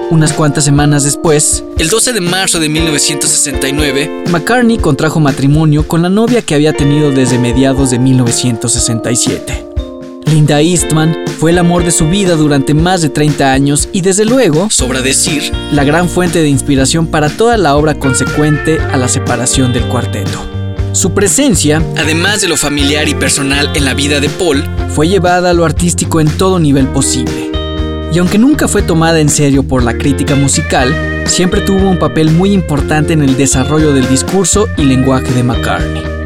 Unas 0.08 0.32
cuantas 0.32 0.64
semanas 0.64 1.04
después, 1.04 1.62
el 1.76 1.90
12 1.90 2.14
de 2.14 2.22
marzo 2.22 2.60
de 2.60 2.70
1969, 2.70 4.24
McCartney 4.30 4.78
contrajo 4.78 5.20
matrimonio 5.20 5.86
con 5.86 6.00
la 6.00 6.08
novia 6.08 6.40
que 6.40 6.54
había 6.54 6.72
tenido 6.72 7.10
desde 7.10 7.38
mediados 7.38 7.90
de 7.90 7.98
1967. 7.98 9.67
Linda 10.28 10.60
Eastman 10.60 11.24
fue 11.38 11.52
el 11.52 11.58
amor 11.58 11.84
de 11.84 11.90
su 11.90 12.08
vida 12.08 12.36
durante 12.36 12.74
más 12.74 13.00
de 13.00 13.08
30 13.08 13.52
años 13.52 13.88
y 13.92 14.02
desde 14.02 14.24
luego, 14.24 14.68
sobra 14.70 15.00
decir, 15.00 15.52
la 15.72 15.84
gran 15.84 16.08
fuente 16.08 16.42
de 16.42 16.48
inspiración 16.48 17.06
para 17.06 17.30
toda 17.30 17.56
la 17.56 17.76
obra 17.76 17.94
consecuente 17.94 18.78
a 18.78 18.96
la 18.96 19.08
separación 19.08 19.72
del 19.72 19.84
cuarteto. 19.84 20.38
Su 20.92 21.12
presencia, 21.12 21.82
además 21.96 22.40
de 22.42 22.48
lo 22.48 22.56
familiar 22.56 23.08
y 23.08 23.14
personal 23.14 23.70
en 23.74 23.84
la 23.84 23.94
vida 23.94 24.20
de 24.20 24.28
Paul, 24.28 24.64
fue 24.94 25.08
llevada 25.08 25.50
a 25.50 25.54
lo 25.54 25.64
artístico 25.64 26.20
en 26.20 26.28
todo 26.28 26.58
nivel 26.58 26.88
posible 26.88 27.48
y 28.12 28.18
aunque 28.18 28.38
nunca 28.38 28.68
fue 28.68 28.82
tomada 28.82 29.20
en 29.20 29.28
serio 29.28 29.62
por 29.62 29.82
la 29.82 29.96
crítica 29.96 30.34
musical, 30.34 30.94
siempre 31.26 31.60
tuvo 31.60 31.88
un 31.88 31.98
papel 31.98 32.30
muy 32.30 32.52
importante 32.52 33.12
en 33.12 33.22
el 33.22 33.36
desarrollo 33.36 33.92
del 33.92 34.08
discurso 34.08 34.66
y 34.76 34.84
lenguaje 34.84 35.32
de 35.32 35.42
McCartney. 35.42 36.17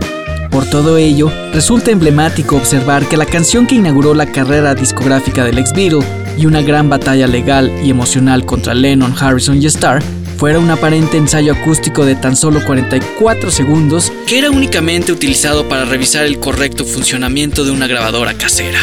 Por 0.52 0.66
todo 0.66 0.98
ello, 0.98 1.32
resulta 1.54 1.92
emblemático 1.92 2.56
observar 2.56 3.08
que 3.08 3.16
la 3.16 3.24
canción 3.24 3.66
que 3.66 3.76
inauguró 3.76 4.12
la 4.12 4.26
carrera 4.26 4.74
discográfica 4.74 5.44
del 5.44 5.56
ex 5.56 5.72
Beatle 5.72 6.04
y 6.36 6.44
una 6.44 6.60
gran 6.60 6.90
batalla 6.90 7.26
legal 7.26 7.72
y 7.82 7.88
emocional 7.88 8.44
contra 8.44 8.74
Lennon, 8.74 9.14
Harrison 9.18 9.60
y 9.62 9.64
Starr 9.64 10.02
fuera 10.36 10.58
un 10.58 10.70
aparente 10.70 11.16
ensayo 11.16 11.54
acústico 11.54 12.04
de 12.04 12.16
tan 12.16 12.36
solo 12.36 12.62
44 12.66 13.50
segundos 13.50 14.12
que 14.26 14.40
era 14.40 14.50
únicamente 14.50 15.10
utilizado 15.10 15.70
para 15.70 15.86
revisar 15.86 16.26
el 16.26 16.38
correcto 16.38 16.84
funcionamiento 16.84 17.64
de 17.64 17.70
una 17.70 17.86
grabadora 17.86 18.34
casera. 18.34 18.80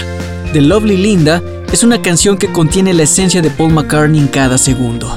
The 0.53 0.61
Lovely 0.61 0.97
Linda 0.97 1.43
es 1.71 1.83
una 1.83 2.01
canción 2.01 2.39
que 2.39 2.51
contiene 2.51 2.95
la 2.95 3.03
esencia 3.03 3.43
de 3.43 3.51
Paul 3.51 3.73
McCartney 3.73 4.19
en 4.19 4.27
cada 4.27 4.57
segundo. 4.57 5.15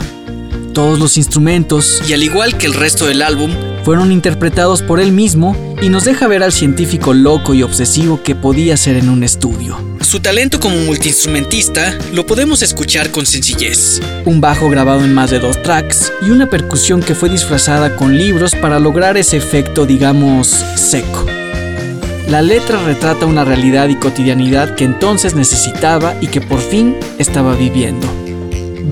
Todos 0.75 0.99
los 0.99 1.17
instrumentos, 1.17 2.03
y 2.07 2.13
al 2.13 2.23
igual 2.23 2.59
que 2.59 2.67
el 2.67 2.75
resto 2.75 3.07
del 3.07 3.23
álbum, 3.23 3.53
fueron 3.85 4.13
interpretados 4.13 4.83
por 4.83 5.01
él 5.01 5.13
mismo 5.13 5.57
y 5.81 5.89
nos 5.89 6.05
deja 6.05 6.29
ver 6.29 6.43
al 6.43 6.53
científico 6.53 7.15
loco 7.15 7.55
y 7.55 7.63
obsesivo 7.63 8.23
que 8.23 8.35
podía 8.35 8.77
ser 8.77 8.97
en 8.97 9.09
un 9.09 9.25
estudio. 9.25 9.77
Su 10.01 10.21
talento 10.21 10.61
como 10.61 10.77
multiinstrumentista 10.77 11.97
lo 12.13 12.27
podemos 12.27 12.63
escuchar 12.63 13.11
con 13.11 13.27
sencillez. 13.27 14.01
Un 14.25 14.41
bajo 14.41 14.69
grabado 14.69 15.05
en 15.05 15.15
más 15.15 15.31
de 15.31 15.39
dos 15.39 15.63
tracks 15.63 16.13
y 16.23 16.31
una 16.31 16.49
percusión 16.49 17.01
que 17.01 17.15
fue 17.15 17.29
disfrazada 17.29 17.97
con 17.97 18.17
libros 18.17 18.55
para 18.55 18.79
lograr 18.79 19.17
ese 19.17 19.37
efecto, 19.37 19.87
digamos, 19.87 20.49
seco. 20.77 21.27
La 22.29 22.41
letra 22.41 22.83
retrata 22.83 23.27
una 23.27 23.45
realidad 23.45 23.89
y 23.89 23.97
cotidianidad 23.97 24.75
que 24.75 24.85
entonces 24.85 25.35
necesitaba 25.35 26.15
y 26.21 26.29
que 26.29 26.41
por 26.41 26.61
fin 26.61 26.97
estaba 27.19 27.55
viviendo. 27.55 28.07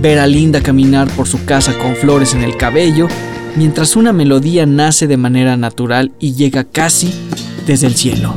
Ver 0.00 0.18
a 0.18 0.26
Linda 0.26 0.62
caminar 0.62 1.08
por 1.10 1.26
su 1.26 1.44
casa 1.44 1.76
con 1.78 1.96
flores 1.96 2.34
en 2.34 2.42
el 2.42 2.56
cabello, 2.56 3.08
mientras 3.56 3.96
una 3.96 4.12
melodía 4.12 4.66
nace 4.66 5.06
de 5.06 5.16
manera 5.16 5.56
natural 5.56 6.12
y 6.18 6.34
llega 6.34 6.64
casi 6.64 7.12
desde 7.66 7.86
el 7.86 7.94
cielo. 7.94 8.34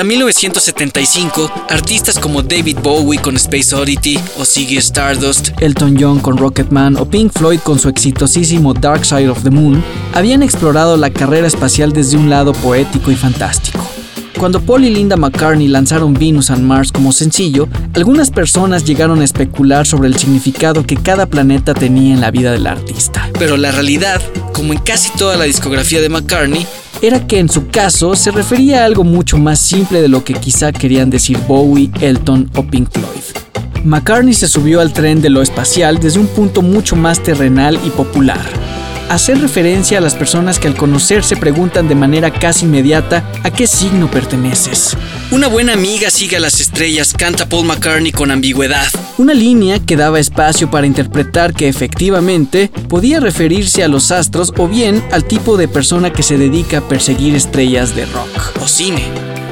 Para 0.00 0.08
1975, 0.08 1.52
artistas 1.68 2.18
como 2.18 2.40
David 2.40 2.78
Bowie 2.82 3.20
con 3.20 3.36
Space 3.36 3.74
Oddity 3.74 4.18
o 4.38 4.46
Ziggy 4.46 4.78
Stardust, 4.78 5.50
Elton 5.60 5.94
John 6.00 6.20
con 6.20 6.38
Rocketman 6.38 6.96
o 6.96 7.04
Pink 7.04 7.30
Floyd 7.34 7.60
con 7.60 7.78
su 7.78 7.90
exitosísimo 7.90 8.72
Dark 8.72 9.04
Side 9.04 9.28
of 9.28 9.42
the 9.42 9.50
Moon 9.50 9.84
habían 10.14 10.42
explorado 10.42 10.96
la 10.96 11.10
carrera 11.10 11.46
espacial 11.46 11.92
desde 11.92 12.16
un 12.16 12.30
lado 12.30 12.54
poético 12.54 13.10
y 13.10 13.14
fantástico. 13.14 13.86
Cuando 14.38 14.62
Paul 14.62 14.86
y 14.86 14.90
Linda 14.90 15.18
McCartney 15.18 15.68
lanzaron 15.68 16.14
Venus 16.14 16.50
and 16.50 16.62
Mars 16.62 16.92
como 16.92 17.12
sencillo, 17.12 17.68
algunas 17.92 18.30
personas 18.30 18.86
llegaron 18.86 19.20
a 19.20 19.24
especular 19.24 19.86
sobre 19.86 20.08
el 20.08 20.16
significado 20.16 20.86
que 20.86 20.96
cada 20.96 21.26
planeta 21.26 21.74
tenía 21.74 22.14
en 22.14 22.22
la 22.22 22.30
vida 22.30 22.52
del 22.52 22.66
artista. 22.66 23.28
Pero 23.38 23.58
la 23.58 23.70
realidad, 23.70 24.22
como 24.54 24.72
en 24.72 24.78
casi 24.78 25.10
toda 25.18 25.36
la 25.36 25.44
discografía 25.44 26.00
de 26.00 26.08
McCartney, 26.08 26.66
era 27.02 27.26
que 27.26 27.38
en 27.38 27.48
su 27.48 27.68
caso 27.68 28.14
se 28.14 28.30
refería 28.30 28.82
a 28.82 28.84
algo 28.84 29.04
mucho 29.04 29.38
más 29.38 29.58
simple 29.58 30.02
de 30.02 30.08
lo 30.08 30.24
que 30.24 30.34
quizá 30.34 30.72
querían 30.72 31.10
decir 31.10 31.38
Bowie, 31.48 31.90
Elton 32.00 32.50
o 32.56 32.62
Pink 32.66 32.90
Floyd. 32.90 33.84
McCartney 33.84 34.34
se 34.34 34.48
subió 34.48 34.80
al 34.80 34.92
tren 34.92 35.22
de 35.22 35.30
lo 35.30 35.40
espacial 35.40 35.98
desde 35.98 36.20
un 36.20 36.26
punto 36.26 36.60
mucho 36.60 36.96
más 36.96 37.22
terrenal 37.22 37.78
y 37.84 37.90
popular 37.90 38.59
hacer 39.10 39.40
referencia 39.40 39.98
a 39.98 40.00
las 40.00 40.14
personas 40.14 40.60
que 40.60 40.68
al 40.68 40.76
conocerse 40.76 41.36
preguntan 41.36 41.88
de 41.88 41.96
manera 41.96 42.32
casi 42.32 42.64
inmediata 42.64 43.24
a 43.42 43.50
qué 43.50 43.66
signo 43.66 44.08
perteneces. 44.08 44.96
Una 45.32 45.48
buena 45.48 45.72
amiga 45.72 46.10
sigue 46.10 46.36
a 46.36 46.40
las 46.40 46.60
estrellas, 46.60 47.12
canta 47.12 47.48
Paul 47.48 47.66
McCartney 47.66 48.12
con 48.12 48.30
ambigüedad. 48.30 48.86
Una 49.18 49.34
línea 49.34 49.80
que 49.80 49.96
daba 49.96 50.20
espacio 50.20 50.70
para 50.70 50.86
interpretar 50.86 51.52
que 51.52 51.68
efectivamente 51.68 52.70
podía 52.88 53.18
referirse 53.18 53.82
a 53.82 53.88
los 53.88 54.12
astros 54.12 54.52
o 54.56 54.68
bien 54.68 55.04
al 55.10 55.24
tipo 55.24 55.56
de 55.56 55.66
persona 55.66 56.12
que 56.12 56.22
se 56.22 56.38
dedica 56.38 56.78
a 56.78 56.88
perseguir 56.88 57.34
estrellas 57.34 57.96
de 57.96 58.06
rock 58.06 58.62
o 58.62 58.68
cine. 58.68 59.02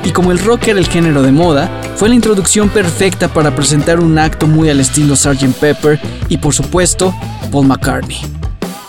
Y 0.04 0.12
como 0.12 0.30
el 0.30 0.38
rock 0.38 0.68
era 0.68 0.78
el 0.78 0.86
género 0.86 1.22
de 1.22 1.32
moda, 1.32 1.68
fue 1.96 2.08
la 2.08 2.14
introducción 2.14 2.68
perfecta 2.68 3.26
para 3.26 3.54
presentar 3.56 3.98
un 3.98 4.18
acto 4.18 4.46
muy 4.46 4.70
al 4.70 4.78
estilo 4.78 5.16
Sgt. 5.16 5.52
Pepper 5.58 6.00
y 6.28 6.38
por 6.38 6.54
supuesto 6.54 7.12
Paul 7.50 7.66
McCartney. 7.66 8.37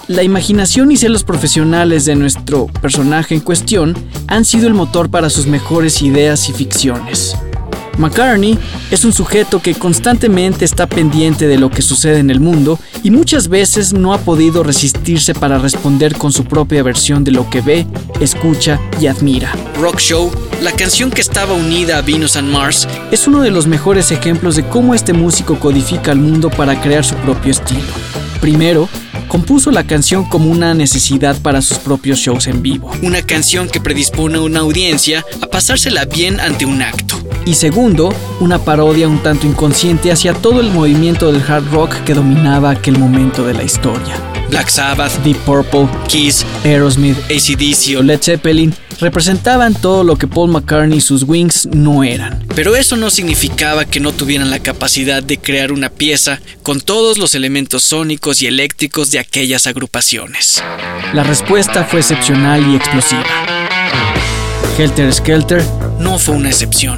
La 0.10 0.24
imaginación 0.24 0.92
y 0.92 0.98
celos 0.98 1.24
profesionales 1.24 2.04
de 2.06 2.16
nuestro 2.16 2.66
personaje 2.66 3.36
en 3.36 3.42
cuestión 3.42 3.96
han 4.26 4.44
sido 4.44 4.66
el 4.66 4.74
motor 4.74 5.12
para 5.12 5.30
sus 5.30 5.46
mejores 5.46 6.02
ideas 6.02 6.50
y 6.50 6.54
ficciones. 6.54 7.36
McCartney 8.00 8.58
es 8.90 9.06
un 9.06 9.14
sujeto 9.14 9.62
que 9.62 9.76
constantemente 9.76 10.66
está 10.66 10.88
pendiente 10.88 11.48
de 11.48 11.60
lo 11.60 11.70
que 11.70 11.84
sucede 11.84 12.18
en 12.18 12.32
el 12.32 12.40
mundo 12.40 12.80
y 13.04 13.12
muchas 13.12 13.50
veces 13.50 13.94
no 13.94 14.12
ha 14.12 14.18
podido 14.18 14.64
resistirse 14.64 15.36
para 15.36 15.60
responder 15.60 16.16
con 16.16 16.34
su 16.34 16.44
propia 16.44 16.82
versión 16.82 17.24
de 17.24 17.30
lo 17.30 17.48
que 17.48 17.62
ve, 17.62 17.86
escucha 18.20 18.82
y 19.00 19.06
admira. 19.06 19.54
Rock 19.80 20.00
Show, 20.00 20.32
la 20.64 20.72
canción 20.72 21.12
que 21.12 21.22
estaba 21.22 21.54
unida 21.54 22.00
a 22.00 22.02
Venus 22.02 22.36
and 22.36 22.52
Mars, 22.52 22.88
es 23.12 23.28
uno 23.28 23.42
de 23.42 23.52
los 23.52 23.68
mejores 23.68 24.12
ejemplos 24.12 24.56
de 24.56 24.68
cómo 24.68 24.96
este 24.96 25.14
músico 25.14 25.60
codifica 25.60 26.12
el 26.12 26.18
mundo 26.18 26.50
para 26.50 26.82
crear 26.82 27.06
su 27.06 27.14
propio 27.18 27.52
estilo. 27.52 27.94
Primero, 28.42 28.90
compuso 29.30 29.72
la 29.72 29.86
canción 29.86 30.26
como 30.26 30.52
una 30.52 30.74
necesidad 30.74 31.42
para 31.42 31.62
sus 31.62 31.78
propios 31.78 32.20
shows 32.20 32.48
en 32.48 32.62
vivo. 32.62 32.92
Una 33.02 33.22
canción 33.22 33.70
que 33.70 33.80
predispone 33.80 34.40
a 34.40 34.42
una 34.42 34.60
audiencia 34.60 35.24
a 35.42 35.48
pasársela 35.48 36.04
bien 36.04 36.42
ante 36.42 36.66
un 36.66 36.82
acto. 36.82 37.16
Y 37.46 37.54
segundo, 37.54 38.14
una 38.42 38.60
parodia 38.60 39.08
un 39.08 39.24
tanto 39.24 39.48
inconsciente 39.48 40.12
hacia 40.12 40.34
todo 40.34 40.60
el 40.60 40.72
movimiento 40.72 41.32
del 41.32 41.42
hard 41.42 41.72
rock 41.72 41.96
que 42.04 42.14
dominaba 42.14 42.72
aquel 42.72 42.98
momento 42.98 43.46
de 43.46 43.54
la 43.54 43.64
historia. 43.64 44.16
Black 44.50 44.68
Sabbath, 44.68 45.24
Deep 45.24 45.38
Purple, 45.46 45.88
Kiss, 46.08 46.46
Aerosmith, 46.66 47.18
ACDC 47.30 47.98
o 47.98 48.04
Led 48.04 48.22
Zeppelin 48.22 48.74
representaban 49.00 49.74
todo 49.74 50.04
lo 50.04 50.18
que 50.18 50.28
Paul 50.28 50.52
McCartney 50.52 50.98
y 50.98 51.02
sus 51.02 51.24
Wings 51.24 51.68
no 51.72 52.04
eran. 52.04 52.46
Pero 52.56 52.76
eso 52.76 52.96
no 52.96 53.10
significaba 53.10 53.86
que 53.86 54.00
no 54.00 54.12
tuvieran 54.12 54.50
la 54.50 54.60
capacidad 54.60 55.24
de 55.24 55.38
crear 55.38 55.72
una 55.72 55.90
pieza 55.90 56.40
con 56.64 56.82
todos 56.82 57.18
los 57.18 57.36
elementos 57.36 57.84
sónicos 57.84 58.42
y 58.42 58.48
eléctricos 58.48 59.12
de 59.12 59.20
aquellas 59.20 59.68
agrupaciones. 59.68 60.64
La 61.14 61.24
respuesta 61.24 61.84
fue 61.86 62.00
excepcional 62.00 62.66
y 62.72 62.76
explosiva. 62.76 63.26
Helter 64.78 65.14
Skelter 65.14 65.64
no 66.00 66.18
fue 66.18 66.36
una 66.36 66.50
excepción. 66.50 66.98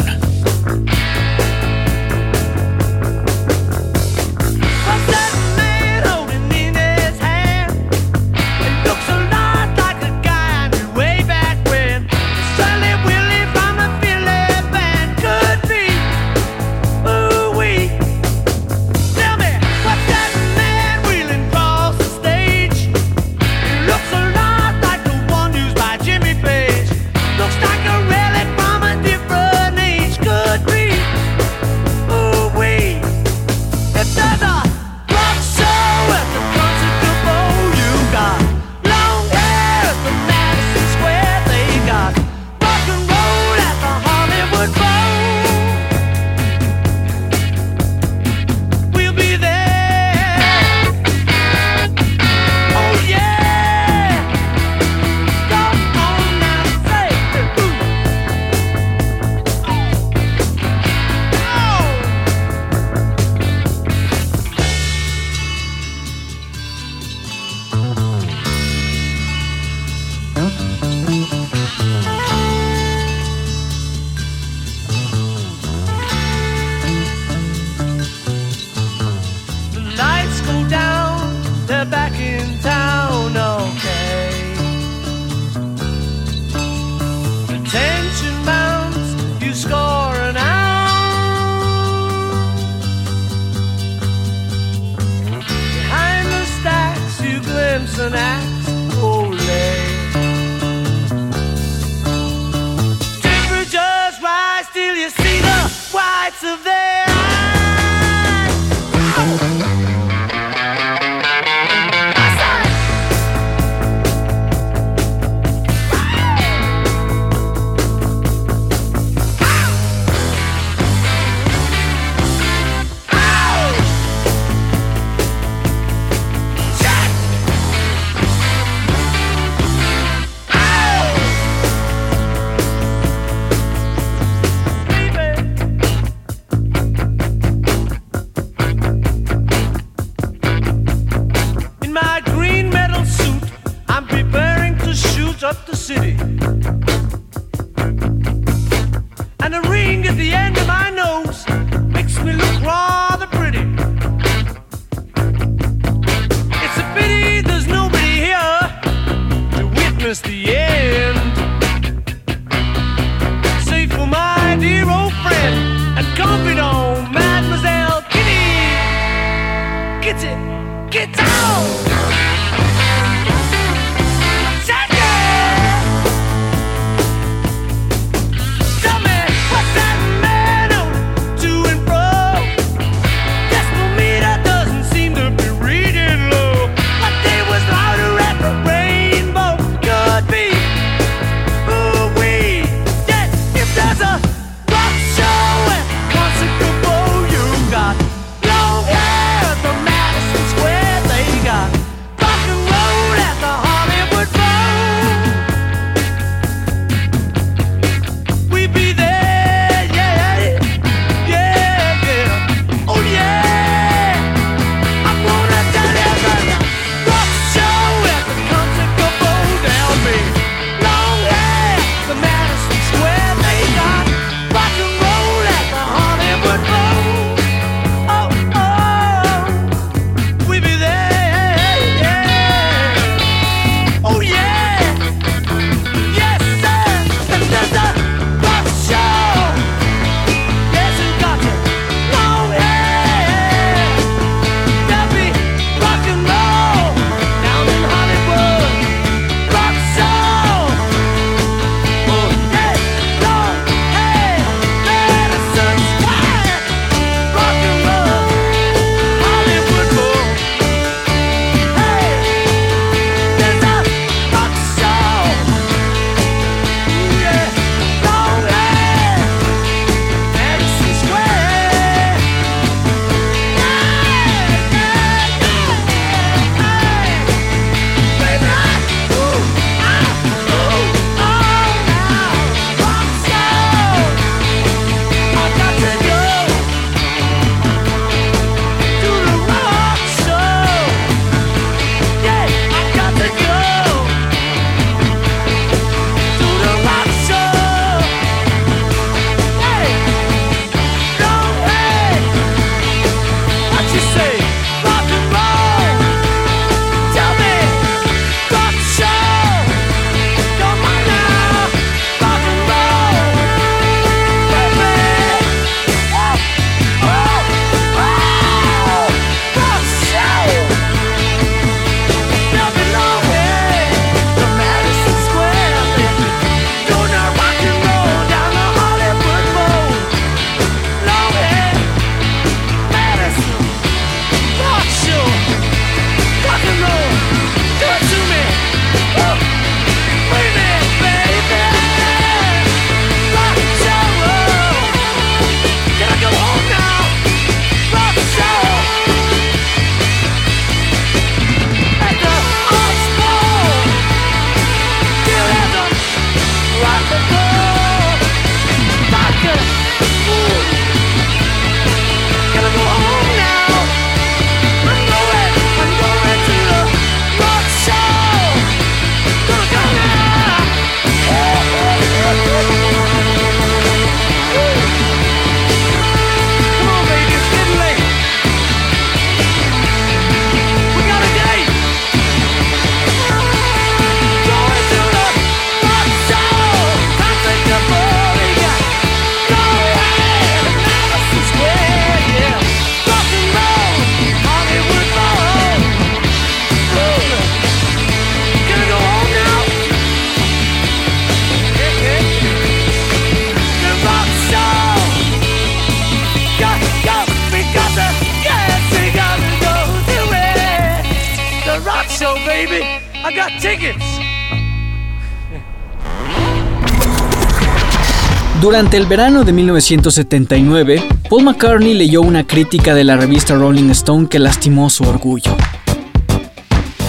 Durante 418.61 418.95
el 418.95 419.07
verano 419.07 419.43
de 419.43 419.53
1979, 419.53 421.03
Paul 421.27 421.45
McCartney 421.45 421.95
leyó 421.95 422.21
una 422.21 422.45
crítica 422.45 422.93
de 422.93 423.03
la 423.03 423.17
revista 423.17 423.55
Rolling 423.55 423.89
Stone 423.89 424.27
que 424.27 424.37
lastimó 424.37 424.91
su 424.91 425.03
orgullo. 425.03 425.57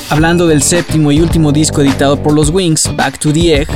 Hablando 0.09 0.47
del 0.47 0.63
séptimo 0.63 1.13
y 1.13 1.21
último 1.21 1.53
disco 1.53 1.83
editado 1.83 2.23
por 2.23 2.33
los 2.33 2.49
Wings, 2.49 2.97
Back 2.97 3.19
to 3.19 3.35
the 3.35 3.61
Egg, 3.61 3.69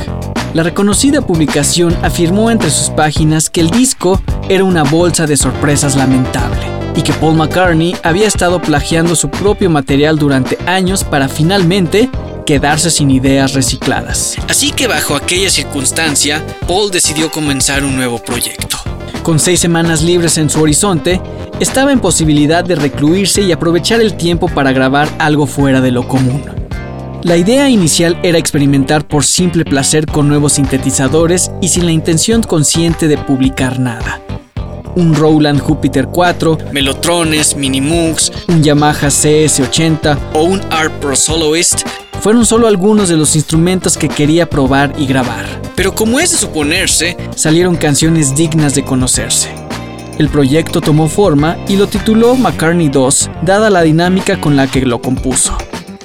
la 0.55 0.63
reconocida 0.63 1.21
publicación 1.21 1.95
afirmó 2.01 2.49
entre 2.49 2.71
sus 2.71 2.89
páginas 2.89 3.47
que 3.51 3.61
el 3.61 3.69
disco 3.69 4.19
era 4.49 4.63
una 4.63 4.81
bolsa 4.81 5.27
de 5.27 5.37
sorpresas 5.37 5.95
lamentable 5.95 6.65
y 6.95 7.03
que 7.03 7.13
Paul 7.13 7.35
McCartney 7.35 7.95
había 8.01 8.25
estado 8.25 8.59
plagiando 8.59 9.15
su 9.15 9.29
propio 9.29 9.69
material 9.69 10.17
durante 10.17 10.57
años 10.65 11.03
para 11.03 11.29
finalmente 11.29 12.09
quedarse 12.47 12.89
sin 12.89 13.11
ideas 13.11 13.53
recicladas. 13.53 14.37
Así 14.47 14.71
que 14.71 14.87
bajo 14.87 15.15
aquella 15.15 15.49
circunstancia, 15.49 16.41
Paul 16.65 16.89
decidió 16.91 17.29
comenzar 17.29 17.83
un 17.83 17.97
nuevo 17.97 18.19
proyecto. 18.19 18.77
Con 19.21 19.37
seis 19.37 19.59
semanas 19.59 20.01
libres 20.01 20.37
en 20.37 20.49
su 20.49 20.61
horizonte, 20.61 21.21
estaba 21.59 21.91
en 21.91 21.99
posibilidad 21.99 22.63
de 22.63 22.75
recluirse 22.75 23.41
y 23.41 23.51
aprovechar 23.51 23.99
el 23.99 24.15
tiempo 24.15 24.47
para 24.47 24.71
grabar 24.71 25.09
algo 25.19 25.45
fuera 25.45 25.81
de 25.81 25.91
lo 25.91 26.07
común. 26.07 26.41
La 27.23 27.35
idea 27.35 27.67
inicial 27.69 28.17
era 28.23 28.37
experimentar 28.37 29.05
por 29.05 29.25
simple 29.25 29.65
placer 29.65 30.05
con 30.05 30.29
nuevos 30.29 30.53
sintetizadores 30.53 31.51
y 31.61 31.67
sin 31.67 31.85
la 31.85 31.91
intención 31.91 32.41
consciente 32.43 33.09
de 33.09 33.17
publicar 33.17 33.77
nada. 33.77 34.21
Un 34.95 35.13
Roland 35.13 35.59
Jupiter 35.59 36.07
4, 36.07 36.59
Melotrones, 36.71 37.57
Minimoogs, 37.57 38.31
un 38.47 38.63
Yamaha 38.63 39.07
CS80 39.07 40.17
o 40.33 40.43
un 40.43 40.61
Art 40.71 40.93
Pro 41.01 41.15
Soloist 41.15 41.83
fueron 42.21 42.45
solo 42.45 42.67
algunos 42.67 43.09
de 43.09 43.17
los 43.17 43.35
instrumentos 43.35 43.97
que 43.97 44.09
quería 44.09 44.49
probar 44.49 44.93
y 44.97 45.05
grabar. 45.05 45.45
Pero 45.75 45.93
como 45.93 46.19
es 46.19 46.31
de 46.31 46.37
suponerse, 46.37 47.17
salieron 47.35 47.75
canciones 47.75 48.35
dignas 48.35 48.75
de 48.75 48.83
conocerse. 48.83 49.49
El 50.17 50.29
proyecto 50.29 50.81
tomó 50.81 51.07
forma 51.07 51.57
y 51.67 51.75
lo 51.75 51.87
tituló 51.87 52.35
McCartney 52.35 52.89
2, 52.89 53.29
dada 53.43 53.69
la 53.69 53.83
dinámica 53.83 54.41
con 54.41 54.55
la 54.55 54.67
que 54.67 54.81
lo 54.81 54.99
compuso. 55.01 55.55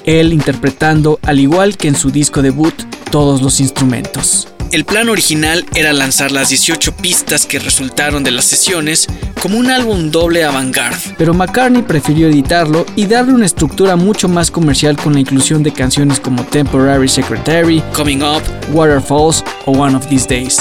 Él 0.05 0.33
interpretando, 0.33 1.19
al 1.23 1.39
igual 1.39 1.77
que 1.77 1.87
en 1.87 1.95
su 1.95 2.11
disco 2.11 2.41
debut, 2.41 2.75
todos 3.09 3.41
los 3.41 3.59
instrumentos. 3.59 4.52
El 4.73 4.85
plan 4.85 5.07
original 5.07 5.67
era 5.75 5.93
lanzar 5.93 6.31
las 6.31 6.49
18 6.49 6.95
pistas 6.95 7.45
que 7.45 7.59
resultaron 7.59 8.23
de 8.23 8.31
las 8.31 8.45
sesiones 8.45 9.07
como 9.39 9.59
un 9.59 9.69
álbum 9.69 10.09
doble 10.09 10.43
avant-garde, 10.43 11.13
pero 11.15 11.31
McCartney 11.35 11.83
prefirió 11.83 12.27
editarlo 12.27 12.83
y 12.95 13.05
darle 13.05 13.35
una 13.35 13.45
estructura 13.45 13.95
mucho 13.95 14.27
más 14.27 14.49
comercial 14.49 14.97
con 14.97 15.13
la 15.13 15.19
inclusión 15.19 15.61
de 15.61 15.71
canciones 15.71 16.19
como 16.19 16.43
Temporary 16.43 17.07
Secretary, 17.07 17.83
Coming 17.95 18.23
Up, 18.23 18.41
Waterfalls 18.71 19.43
o 19.67 19.73
One 19.73 19.95
of 19.95 20.07
These 20.07 20.27
Days, 20.27 20.57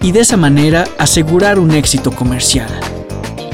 y 0.00 0.10
de 0.10 0.20
esa 0.20 0.38
manera 0.38 0.88
asegurar 0.96 1.58
un 1.58 1.72
éxito 1.72 2.10
comercial. 2.10 2.70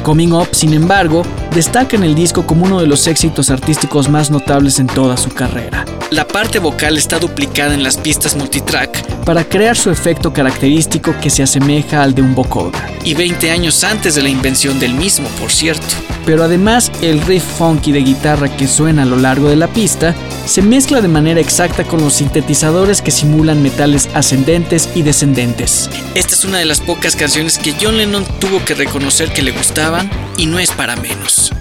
Coming 0.05 0.35
Up, 0.35 0.51
sin 0.53 0.73
embargo, 0.73 1.25
destaca 1.57 1.97
en 1.97 2.05
el 2.05 2.15
disco 2.15 2.47
como 2.47 2.67
uno 2.67 2.83
de 2.83 2.87
los 2.87 3.07
éxitos 3.07 3.49
artísticos 3.49 4.11
más 4.11 4.31
notables 4.31 4.79
en 4.79 4.87
toda 4.87 5.17
su 5.17 5.31
carrera. 5.31 5.87
La 6.11 6.29
parte 6.29 6.59
vocal 6.59 6.99
está 6.99 7.19
duplicada 7.19 7.73
en 7.73 7.83
las 7.83 7.97
pistas 7.97 8.37
multitrack 8.37 9.25
para 9.25 9.43
crear 9.43 9.75
su 9.75 9.91
efecto 9.91 10.35
característico 10.35 11.15
que 11.19 11.31
se 11.31 11.43
asemeja 11.43 12.03
al 12.03 12.15
de 12.15 12.21
un 12.21 12.35
vocoder. 12.35 12.79
Y 13.05 13.15
20 13.15 13.51
años 13.51 13.85
antes 13.85 14.15
de 14.15 14.23
la 14.23 14.29
invención 14.29 14.79
del 14.79 14.93
mismo, 14.93 15.29
por 15.41 15.51
cierto. 15.51 15.87
Pero 16.27 16.45
además, 16.45 16.93
el 17.01 17.23
riff 17.23 17.45
funky 17.57 17.91
de 17.91 18.01
guitarra 18.01 18.55
que 18.55 18.69
suena 18.69 19.05
a 19.05 19.07
lo 19.07 19.17
largo 19.17 19.49
de 19.49 19.57
la 19.57 19.69
pista 19.69 20.15
se 20.45 20.61
mezcla 20.61 21.01
de 21.01 21.09
manera 21.09 21.41
exacta 21.41 21.85
con 21.85 22.03
los 22.03 22.15
sintetizadores 22.15 23.01
que 23.01 23.11
simulan 23.11 23.63
metales 23.63 24.11
ascendentes 24.13 24.91
y 24.95 25.01
descendentes. 25.03 25.89
Esta 26.15 26.35
es 26.35 26.45
una 26.45 26.59
de 26.59 26.67
las 26.67 26.81
pocas 26.81 27.17
canciones 27.17 27.57
que 27.57 27.75
John 27.81 27.97
Lennon 27.97 28.27
tuvo 28.41 28.63
que 28.63 28.75
reconocer 28.75 29.33
que 29.33 29.43
le 29.43 29.53
gustaban 29.53 30.11
y 30.37 30.47
no 30.47 30.59
es 30.59 30.73
para 30.73 30.97
menos. 30.97 31.53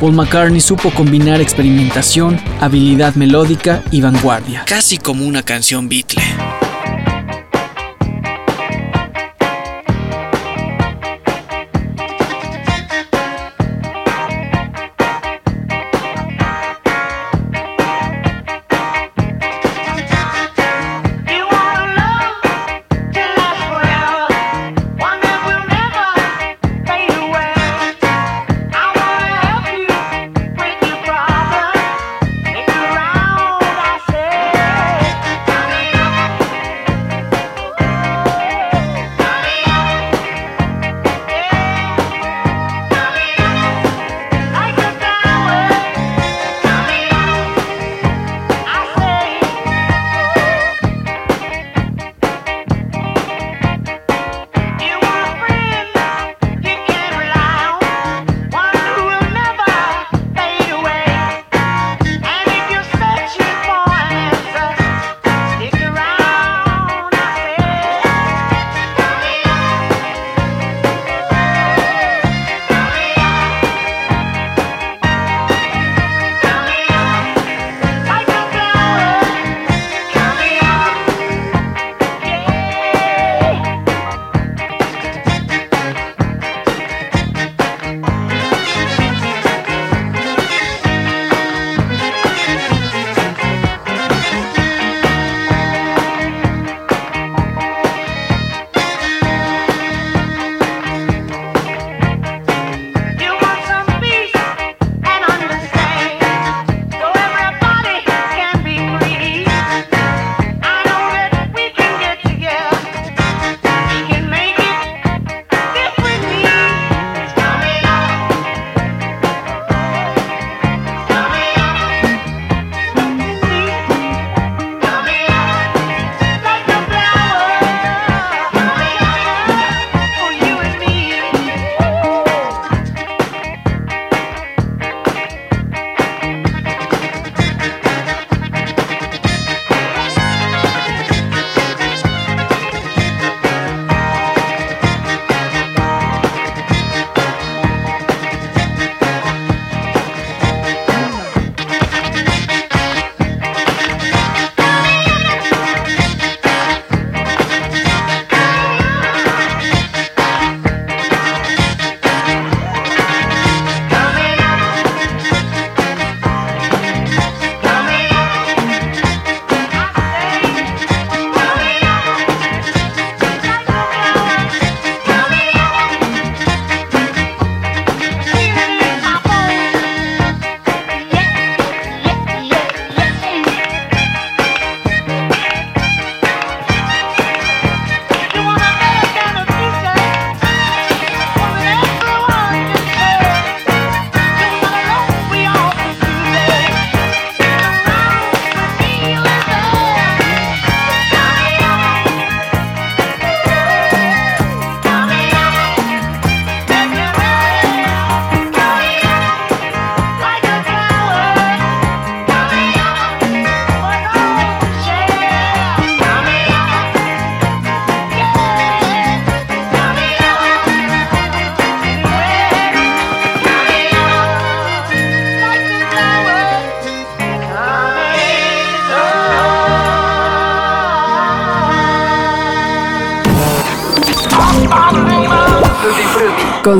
Paul 0.00 0.14
McCartney 0.14 0.60
supo 0.60 0.90
combinar 0.90 1.40
experimentación, 1.40 2.40
habilidad 2.60 3.14
melódica 3.14 3.82
y 3.90 4.00
vanguardia, 4.00 4.64
casi 4.66 4.98
como 4.98 5.24
una 5.24 5.42
canción 5.42 5.88
Beatle. 5.88 6.22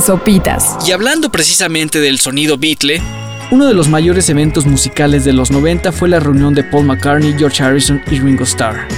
Sopitas. 0.03 0.77
Y 0.87 0.93
hablando 0.93 1.31
precisamente 1.31 2.01
del 2.01 2.19
sonido 2.19 2.59
Beatle, 2.59 3.01
uno 3.51 3.67
de 3.67 3.75
los 3.75 3.89
mayores 3.89 4.29
eventos 4.29 4.67
musicales 4.67 5.25
de 5.25 5.33
los 5.33 5.51
90 5.51 5.93
fue 5.93 6.09
la 6.09 6.21
reunión 6.21 6.55
de 6.55 6.65
Paul 6.65 6.87
McCartney, 6.87 7.35
George 7.39 7.63
Harrison 7.63 8.03
y 8.11 8.19
Ringo 8.19 8.45
Starr. 8.45 8.89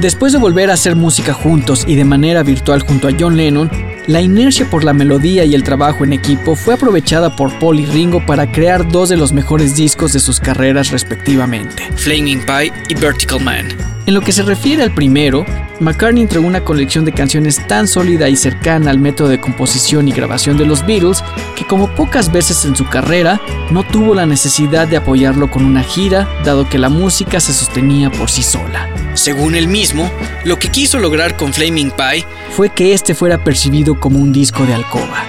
Después 0.00 0.32
de 0.32 0.38
volver 0.38 0.70
a 0.70 0.74
hacer 0.74 0.96
música 0.96 1.34
juntos 1.34 1.84
y 1.86 1.96
de 1.96 2.04
manera 2.04 2.42
virtual 2.42 2.80
junto 2.80 3.08
a 3.08 3.12
John 3.18 3.36
Lennon, 3.36 3.70
la 4.06 4.20
inercia 4.20 4.68
por 4.68 4.84
la 4.84 4.92
melodía 4.92 5.44
y 5.44 5.54
el 5.54 5.62
trabajo 5.62 6.04
en 6.04 6.12
equipo 6.12 6.56
fue 6.56 6.74
aprovechada 6.74 7.36
por 7.36 7.56
Paul 7.58 7.80
y 7.80 7.86
Ringo 7.86 8.24
para 8.24 8.50
crear 8.50 8.90
dos 8.90 9.08
de 9.08 9.16
los 9.16 9.32
mejores 9.32 9.76
discos 9.76 10.12
de 10.12 10.20
sus 10.20 10.40
carreras 10.40 10.90
respectivamente, 10.90 11.88
Flaming 11.96 12.44
Pie 12.44 12.72
y 12.88 12.94
Vertical 12.94 13.40
Man. 13.40 13.68
En 14.06 14.14
lo 14.14 14.20
que 14.20 14.32
se 14.32 14.42
refiere 14.42 14.82
al 14.82 14.92
primero, 14.92 15.46
McCartney 15.82 16.22
entregó 16.22 16.46
una 16.46 16.64
colección 16.64 17.04
de 17.04 17.12
canciones 17.12 17.66
tan 17.66 17.88
sólida 17.88 18.28
y 18.28 18.36
cercana 18.36 18.90
al 18.90 18.98
método 18.98 19.28
de 19.28 19.40
composición 19.40 20.08
y 20.08 20.12
grabación 20.12 20.56
de 20.56 20.64
los 20.64 20.86
Beatles 20.86 21.22
que 21.56 21.66
como 21.66 21.94
pocas 21.94 22.32
veces 22.32 22.64
en 22.64 22.76
su 22.76 22.88
carrera 22.88 23.40
no 23.70 23.82
tuvo 23.82 24.14
la 24.14 24.24
necesidad 24.24 24.86
de 24.86 24.96
apoyarlo 24.96 25.50
con 25.50 25.64
una 25.64 25.82
gira, 25.82 26.28
dado 26.44 26.68
que 26.68 26.78
la 26.78 26.88
música 26.88 27.40
se 27.40 27.52
sostenía 27.52 28.10
por 28.10 28.30
sí 28.30 28.42
sola. 28.42 28.88
Según 29.14 29.54
él 29.54 29.68
mismo, 29.68 30.10
lo 30.44 30.58
que 30.58 30.68
quiso 30.68 30.98
lograr 30.98 31.36
con 31.36 31.52
Flaming 31.52 31.90
Pie 31.90 32.24
fue 32.50 32.70
que 32.70 32.94
este 32.94 33.14
fuera 33.14 33.42
percibido 33.42 33.98
como 33.98 34.18
un 34.18 34.32
disco 34.32 34.64
de 34.64 34.74
alcoba. 34.74 35.24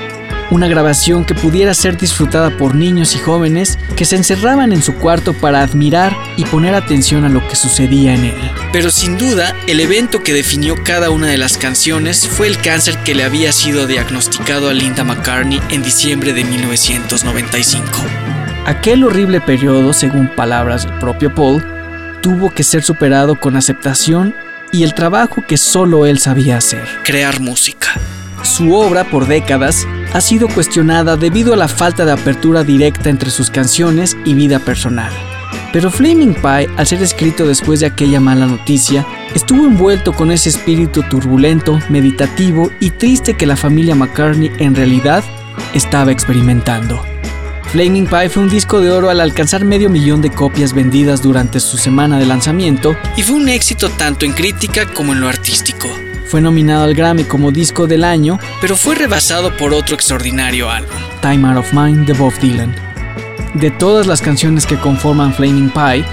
Una 0.52 0.68
grabación 0.68 1.26
que 1.26 1.34
pudiera 1.34 1.74
ser 1.74 1.98
disfrutada 1.98 2.56
por 2.58 2.76
niños 2.76 3.16
y 3.16 3.20
jóvenes 3.20 3.80
que 3.96 4.06
se 4.06 4.16
encerraban 4.16 4.72
en 4.72 4.84
su 4.84 4.94
cuarto 4.96 5.34
para 5.34 5.62
admirar 5.62 6.16
y 6.38 6.46
poner 6.46 6.76
atención 6.76 7.26
a 7.26 7.30
lo 7.30 7.46
que 7.48 7.56
sucedía 7.56 8.14
en 8.14 8.26
él. 8.26 8.53
Pero 8.74 8.90
sin 8.90 9.20
duda, 9.20 9.56
el 9.68 9.80
evento 9.80 10.24
que 10.24 10.34
definió 10.34 10.84
cada 10.84 11.12
una 11.12 11.28
de 11.28 11.38
las 11.38 11.60
canciones 11.60 12.28
fue 12.28 12.48
el 12.48 12.58
cáncer 12.58 12.98
que 13.04 13.14
le 13.14 13.24
había 13.24 13.52
sido 13.52 13.86
diagnosticado 13.86 14.68
a 14.68 14.74
Linda 14.74 15.04
McCartney 15.04 15.62
en 15.70 15.84
diciembre 15.84 16.34
de 16.34 16.44
1995. 16.44 17.88
Aquel 18.66 19.04
horrible 19.04 19.42
periodo, 19.42 19.94
según 19.94 20.28
palabras 20.28 20.86
del 20.86 20.98
propio 20.98 21.36
Paul, 21.36 21.64
tuvo 22.24 22.50
que 22.50 22.64
ser 22.64 22.82
superado 22.82 23.40
con 23.40 23.56
aceptación 23.56 24.34
y 24.72 24.82
el 24.82 24.96
trabajo 24.96 25.46
que 25.48 25.58
solo 25.58 26.08
él 26.08 26.18
sabía 26.18 26.58
hacer, 26.58 26.88
crear 27.04 27.40
música. 27.40 27.90
Su 28.42 28.74
obra, 28.74 29.04
por 29.04 29.28
décadas, 29.28 29.86
ha 30.14 30.20
sido 30.20 30.48
cuestionada 30.48 31.16
debido 31.16 31.54
a 31.54 31.58
la 31.58 31.68
falta 31.68 32.06
de 32.06 32.14
apertura 32.14 32.64
directa 32.64 33.12
entre 33.12 33.30
sus 33.30 33.52
canciones 33.52 34.18
y 34.26 34.34
vida 34.34 34.58
personal. 34.58 35.14
Pero 35.74 35.90
Flaming 35.90 36.36
Pie, 36.36 36.70
al 36.78 36.86
ser 36.86 37.02
escrito 37.02 37.48
después 37.48 37.80
de 37.80 37.88
aquella 37.88 38.20
mala 38.20 38.46
noticia, 38.46 39.06
estuvo 39.34 39.66
envuelto 39.66 40.14
con 40.14 40.32
ese 40.32 40.50
espíritu 40.50 41.02
turbulento, 41.02 41.80
meditativo 41.90 42.72
y 42.80 42.92
triste 42.92 43.34
que 43.34 43.48
la 43.48 43.58
familia 43.58 43.96
McCartney 43.96 44.52
en 44.60 44.76
realidad 44.76 45.24
estaba 45.74 46.12
experimentando. 46.12 47.04
Flaming 47.72 48.06
Pie 48.06 48.30
fue 48.30 48.44
un 48.44 48.50
disco 48.50 48.82
de 48.82 48.92
oro 48.92 49.10
al 49.10 49.20
alcanzar 49.20 49.66
medio 49.66 49.90
millón 49.90 50.22
de 50.22 50.30
copias 50.30 50.74
vendidas 50.74 51.24
durante 51.24 51.60
su 51.60 51.78
semana 51.78 52.20
de 52.20 52.28
lanzamiento 52.28 52.96
y 53.18 53.24
fue 53.24 53.36
un 53.36 53.50
éxito 53.50 53.90
tanto 53.90 54.26
en 54.28 54.34
crítica 54.34 54.86
como 54.94 55.14
en 55.14 55.22
lo 55.22 55.28
artístico. 55.28 55.90
Fue 56.28 56.40
nominado 56.40 56.84
al 56.84 56.94
Grammy 56.94 57.24
como 57.24 57.52
disco 57.52 57.88
del 57.88 58.04
año, 58.04 58.38
pero 58.62 58.78
fue 58.78 58.94
rebasado 58.94 59.58
por 59.58 59.74
otro 59.74 59.96
extraordinario 59.96 60.70
álbum, 60.70 60.98
Time 61.24 61.48
Out 61.48 61.58
of 61.58 61.74
Mind 61.74 62.06
de 62.06 62.14
Bob 62.14 62.34
Dylan. 62.40 62.93
De 63.54 63.70
todas 63.70 64.08
las 64.08 64.22
canciones 64.22 64.66
que 64.66 64.80
conforman 64.80 65.34
Flaming 65.34 65.70
Pie, 65.70 66.04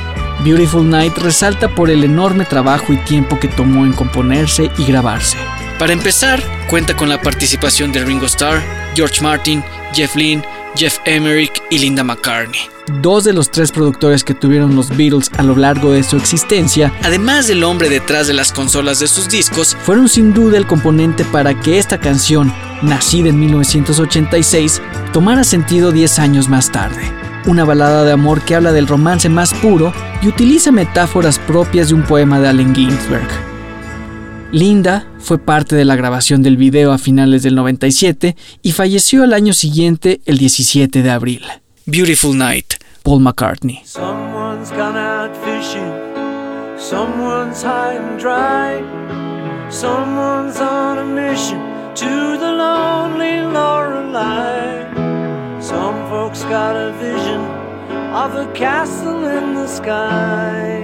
Beautiful 0.44 0.88
Night 0.88 1.16
resalta 1.16 1.74
por 1.74 1.88
el 1.88 2.04
enorme 2.04 2.44
trabajo 2.44 2.92
y 2.92 2.98
tiempo 2.98 3.38
que 3.40 3.48
tomó 3.48 3.86
en 3.86 3.94
componerse 3.94 4.70
y 4.76 4.84
grabarse. 4.84 5.38
Para 5.78 5.94
empezar, 5.94 6.42
cuenta 6.68 6.94
con 6.94 7.08
la 7.08 7.20
participación 7.20 7.92
de 7.92 8.04
Ringo 8.04 8.26
Starr, 8.26 8.62
George 8.94 9.22
Martin, 9.22 9.64
Jeff 9.94 10.14
Lynne, 10.16 10.44
Jeff 10.76 10.98
Emerick 11.06 11.62
y 11.70 11.78
Linda 11.78 12.04
McCartney. 12.04 12.60
Dos 13.00 13.24
de 13.24 13.32
los 13.32 13.50
tres 13.50 13.72
productores 13.72 14.22
que 14.22 14.34
tuvieron 14.34 14.76
los 14.76 14.94
Beatles 14.94 15.30
a 15.38 15.42
lo 15.42 15.56
largo 15.56 15.92
de 15.92 16.02
su 16.02 16.18
existencia, 16.18 16.92
además 17.02 17.46
del 17.46 17.64
hombre 17.64 17.88
detrás 17.88 18.26
de 18.26 18.34
las 18.34 18.52
consolas 18.52 18.98
de 18.98 19.08
sus 19.08 19.30
discos, 19.30 19.76
fueron 19.84 20.10
sin 20.10 20.34
duda 20.34 20.58
el 20.58 20.66
componente 20.66 21.24
para 21.24 21.58
que 21.58 21.78
esta 21.78 21.98
canción, 21.98 22.52
nacida 22.82 23.30
en 23.30 23.40
1986, 23.40 24.82
tomara 25.12 25.44
sentido 25.44 25.90
10 25.90 26.18
años 26.18 26.48
más 26.48 26.70
tarde. 26.70 27.19
Una 27.46 27.64
balada 27.64 28.04
de 28.04 28.12
amor 28.12 28.42
que 28.42 28.54
habla 28.54 28.72
del 28.72 28.86
romance 28.86 29.28
más 29.30 29.54
puro 29.54 29.92
y 30.22 30.28
utiliza 30.28 30.70
metáforas 30.72 31.38
propias 31.38 31.88
de 31.88 31.94
un 31.94 32.02
poema 32.02 32.38
de 32.38 32.48
Allen 32.48 32.74
Ginsberg. 32.74 33.28
Linda 34.52 35.06
fue 35.18 35.38
parte 35.38 35.74
de 35.74 35.84
la 35.84 35.96
grabación 35.96 36.42
del 36.42 36.56
video 36.56 36.92
a 36.92 36.98
finales 36.98 37.42
del 37.42 37.54
97 37.54 38.36
y 38.62 38.72
falleció 38.72 39.22
al 39.22 39.32
año 39.32 39.54
siguiente, 39.54 40.20
el 40.26 40.38
17 40.38 41.02
de 41.02 41.10
abril. 41.10 41.44
Beautiful 41.86 42.36
Night, 42.36 42.74
Paul 43.02 43.20
McCartney. 43.20 43.80
Someone's 43.84 44.70
gone 44.70 44.98
out 44.98 45.34
fishing, 45.44 45.92
someone's 46.76 47.62
high 47.62 47.98
dry, 48.18 48.82
someone's 49.70 50.60
on 50.60 50.98
a 50.98 51.04
mission 51.04 51.60
to 51.94 52.36
the 52.38 52.52
lonely 52.52 53.40
Lorelei. 53.40 54.69
Folks 56.30 56.44
got 56.44 56.76
a 56.76 56.92
vision 56.92 57.40
of 58.14 58.36
a 58.36 58.52
castle 58.52 59.24
in 59.24 59.54
the 59.56 59.66
sky. 59.66 60.76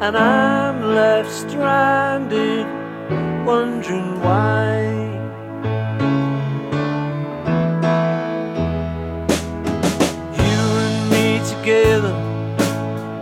and 0.00 0.16
I'm 0.16 0.82
left 0.82 1.30
stranded, 1.30 2.66
wondering 3.46 4.20
why. 4.20 5.12
Together, 11.46 12.14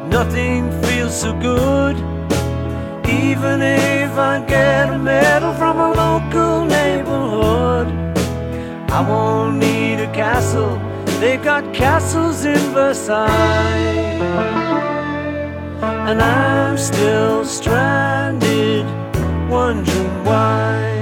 nothing 0.08 0.70
feels 0.84 1.14
so 1.20 1.38
good. 1.38 1.96
Even 3.06 3.60
if 3.60 4.12
I 4.16 4.42
get 4.48 4.88
a 4.88 4.98
medal 4.98 5.52
from 5.54 5.78
a 5.78 5.90
local 5.92 6.64
I 8.96 9.00
won't 9.00 9.56
need 9.56 9.98
a 9.98 10.06
castle. 10.12 10.78
They've 11.18 11.42
got 11.42 11.74
castles 11.74 12.44
in 12.44 12.60
Versailles 12.72 14.14
and 16.08 16.22
I'm 16.22 16.78
still 16.78 17.44
stranded, 17.44 18.86
wondering 19.50 20.24
why. 20.24 20.93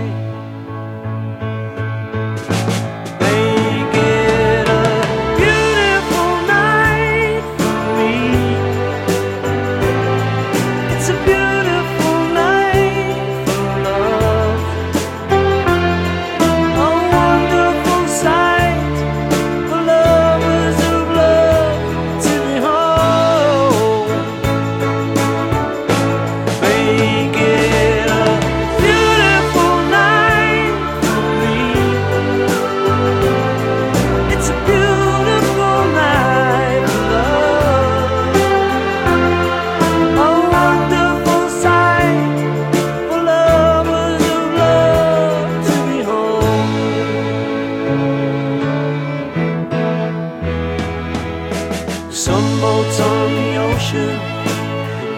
the 53.53 53.59
ocean. 53.59 54.19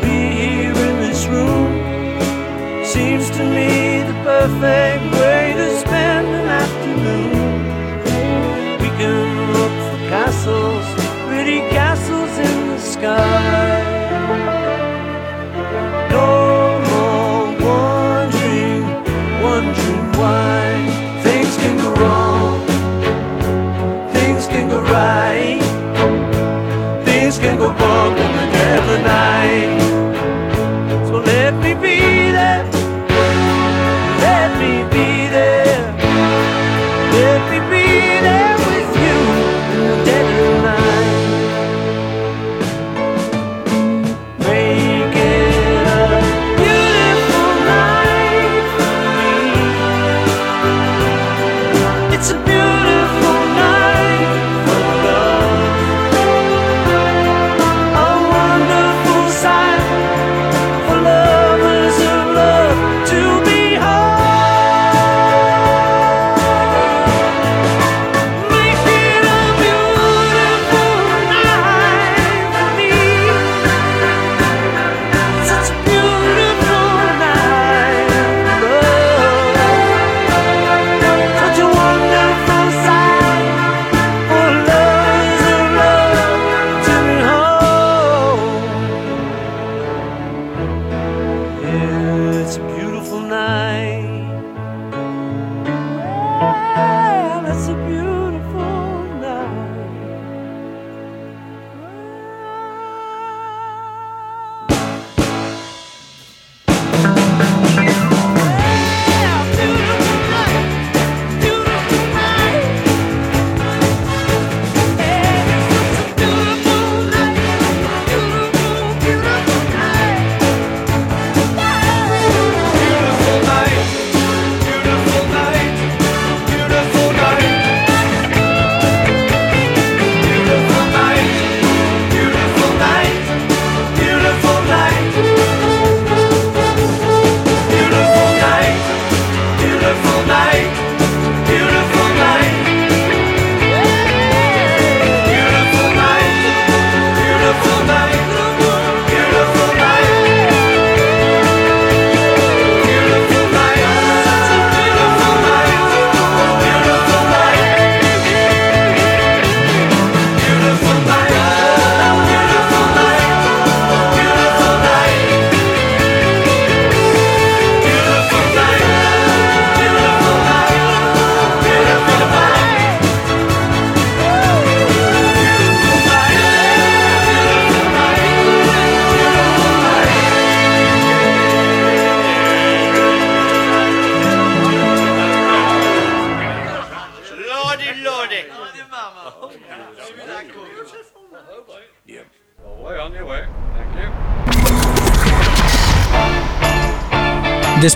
We 0.03 0.15
here 0.41 0.77
in 0.89 0.97
this 1.07 1.27
room. 1.27 1.71
Seems 2.85 3.31
to 3.31 3.43
me 3.57 4.03
the 4.11 4.17
perfect 4.31 5.03
way 5.19 5.55
to 5.57 5.67
spend 5.79 6.27
an 6.41 6.49
afternoon. 6.63 7.31
We 8.83 8.89
can 8.99 9.53
look 9.57 9.75
for 9.89 9.99
castles 10.15 10.87
pretty 11.27 11.61
castles 11.79 12.35
in 12.49 12.57
the 12.71 12.79
sky. 12.79 13.75
No 16.11 16.29
more 16.91 17.45
wondering 17.67 18.85
wondering 19.47 20.07
why 20.19 20.63
things 21.23 21.55
can 21.63 21.75
go 21.85 21.91
wrong. 22.01 22.55
Things 24.13 24.47
can 24.47 24.69
go 24.69 24.81
right 24.83 25.24
can 27.45 27.59
go 27.59 27.69
bonkers 27.75 28.55
every 28.55 29.03
night. 29.03 30.04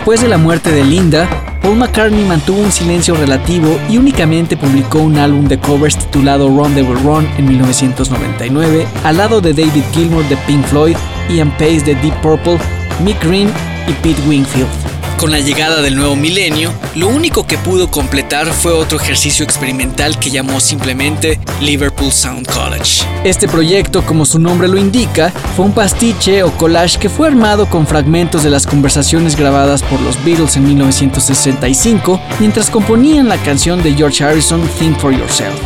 Después 0.09 0.27
de 0.27 0.35
la 0.35 0.39
muerte 0.39 0.71
de 0.71 0.83
Linda, 0.83 1.29
Paul 1.61 1.77
McCartney 1.77 2.25
mantuvo 2.25 2.61
un 2.61 2.71
silencio 2.71 3.13
relativo 3.13 3.79
y 3.87 3.99
únicamente 3.99 4.57
publicó 4.57 4.97
un 4.97 5.19
álbum 5.19 5.47
de 5.47 5.59
covers 5.59 5.99
titulado 5.99 6.47
Run 6.47 6.73
the 6.73 6.81
Run 6.81 7.27
en 7.37 7.47
1999, 7.47 8.87
al 9.03 9.17
lado 9.17 9.39
de 9.39 9.53
David 9.53 9.83
Gilmour 9.93 10.27
de 10.27 10.37
Pink 10.47 10.65
Floyd, 10.65 10.97
Ian 11.29 11.51
Pace 11.51 11.81
de 11.81 11.93
Deep 11.93 12.21
Purple, 12.23 12.57
Mick 13.03 13.23
Green 13.23 13.51
y 13.87 13.93
Pete 14.01 14.19
Wingfield. 14.27 14.88
Con 15.19 15.31
la 15.31 15.39
llegada 15.41 15.81
del 15.81 15.97
nuevo 15.97 16.15
milenio, 16.15 16.71
lo 16.95 17.09
único 17.09 17.45
que 17.45 17.57
pudo 17.57 17.91
completar 17.91 18.47
fue 18.47 18.71
otro 18.71 18.97
ejercicio 18.97 19.43
experimental 19.43 20.17
que 20.17 20.29
llamó 20.29 20.61
simplemente 20.61 21.41
Liverpool 21.59 22.09
Sound 22.09 22.47
College. 22.47 23.03
Este 23.25 23.49
proyecto, 23.49 24.05
como 24.05 24.25
su 24.25 24.39
nombre 24.39 24.69
lo 24.69 24.77
indica, 24.77 25.29
fue 25.57 25.65
un 25.65 25.73
pastiche 25.73 26.41
o 26.41 26.51
collage 26.51 26.99
que 26.99 27.09
fue 27.09 27.27
armado 27.27 27.69
con 27.69 27.85
fragmentos 27.85 28.43
de 28.43 28.49
las 28.49 28.65
conversaciones 28.65 29.35
grabadas 29.35 29.83
por 29.83 29.99
los 29.99 30.15
Beatles 30.23 30.55
en 30.55 30.65
1965 30.65 32.21
mientras 32.39 32.69
componían 32.69 33.27
la 33.27 33.37
canción 33.43 33.83
de 33.83 33.93
George 33.95 34.23
Harrison 34.23 34.61
Think 34.79 34.97
for 34.99 35.11
Yourself. 35.11 35.59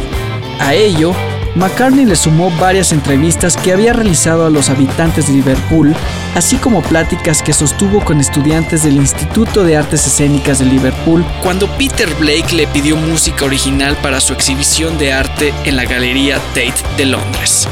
A 0.60 0.74
ello, 0.74 1.14
McCartney 1.56 2.06
le 2.06 2.16
sumó 2.16 2.49
varias 2.60 2.91
entrevistas 2.91 3.56
que 3.56 3.72
había 3.72 3.93
realizado 3.93 4.45
a 4.45 4.49
los 4.49 4.70
habitantes 4.70 5.28
de 5.28 5.34
Liverpool, 5.34 5.95
así 6.34 6.58
como 6.58 6.82
pláticas 6.82 7.43
que 7.43 7.54
sostuvo 7.54 8.04
con 8.04 8.20
estudiantes 8.20 8.84
del 8.84 8.95
Instituto 8.95 9.64
de 9.64 9.78
Artes 9.78 10.08
Escénicas 10.08 10.60
de 10.60 10.66
Liverpool 10.66 11.24
cuando 11.43 11.68
Peter 11.78 12.10
Blake 12.16 12.56
le 12.56 12.66
pidió 12.68 12.95
música 12.95 13.45
original 13.45 13.95
para 14.01 14.20
su 14.20 14.34
exhibición 14.34 14.97
de 14.97 15.14
arte 15.14 15.54
en 15.66 15.76
la 15.76 15.86
Galería 15.86 16.39
Tate 16.56 16.84
de 16.97 17.06
Londres. 17.06 17.68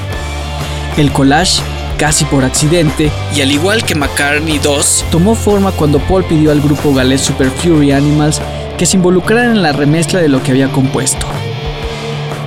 El 0.98 1.12
collage 1.12 1.64
casi 1.98 2.26
por 2.26 2.44
accidente, 2.44 3.12
y 3.36 3.42
al 3.42 3.52
igual 3.52 3.84
que 3.84 3.94
McCartney 3.94 4.58
2, 4.58 5.06
tomó 5.12 5.36
forma 5.36 5.72
cuando 5.72 6.00
Paul 6.00 6.24
pidió 6.24 6.52
al 6.52 6.60
grupo 6.60 6.96
galés 6.96 7.22
Super 7.22 7.52
Fury 7.52 7.92
Animals 7.92 8.42
que 8.76 8.88
se 8.88 8.98
involucraran 8.98 9.52
en 9.52 9.62
la 9.62 9.72
remezcla 9.72 10.20
de 10.20 10.28
lo 10.28 10.42
que 10.42 10.50
había 10.50 10.72
compuesto. 10.72 11.28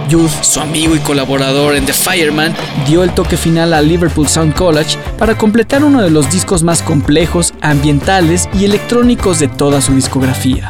Youth, 0.09 0.43
su 0.43 0.61
amigo 0.61 0.95
y 0.95 0.99
colaborador 0.99 1.75
en 1.75 1.87
The 1.87 1.93
Fireman, 1.93 2.55
dio 2.87 3.03
el 3.03 3.13
toque 3.15 3.37
final 3.37 3.73
a 3.73 3.83
Liverpool 3.83 4.29
Sound 4.29 4.55
College 4.55 4.99
para 5.19 5.37
completar 5.37 5.85
uno 5.85 6.03
de 6.03 6.11
los 6.11 6.31
discos 6.31 6.63
más 6.63 6.83
complejos, 6.83 7.55
ambientales 7.61 8.49
y 8.55 8.65
electrónicos 8.65 9.39
de 9.39 9.49
toda 9.49 9.81
su 9.81 9.95
discografía. 9.95 10.69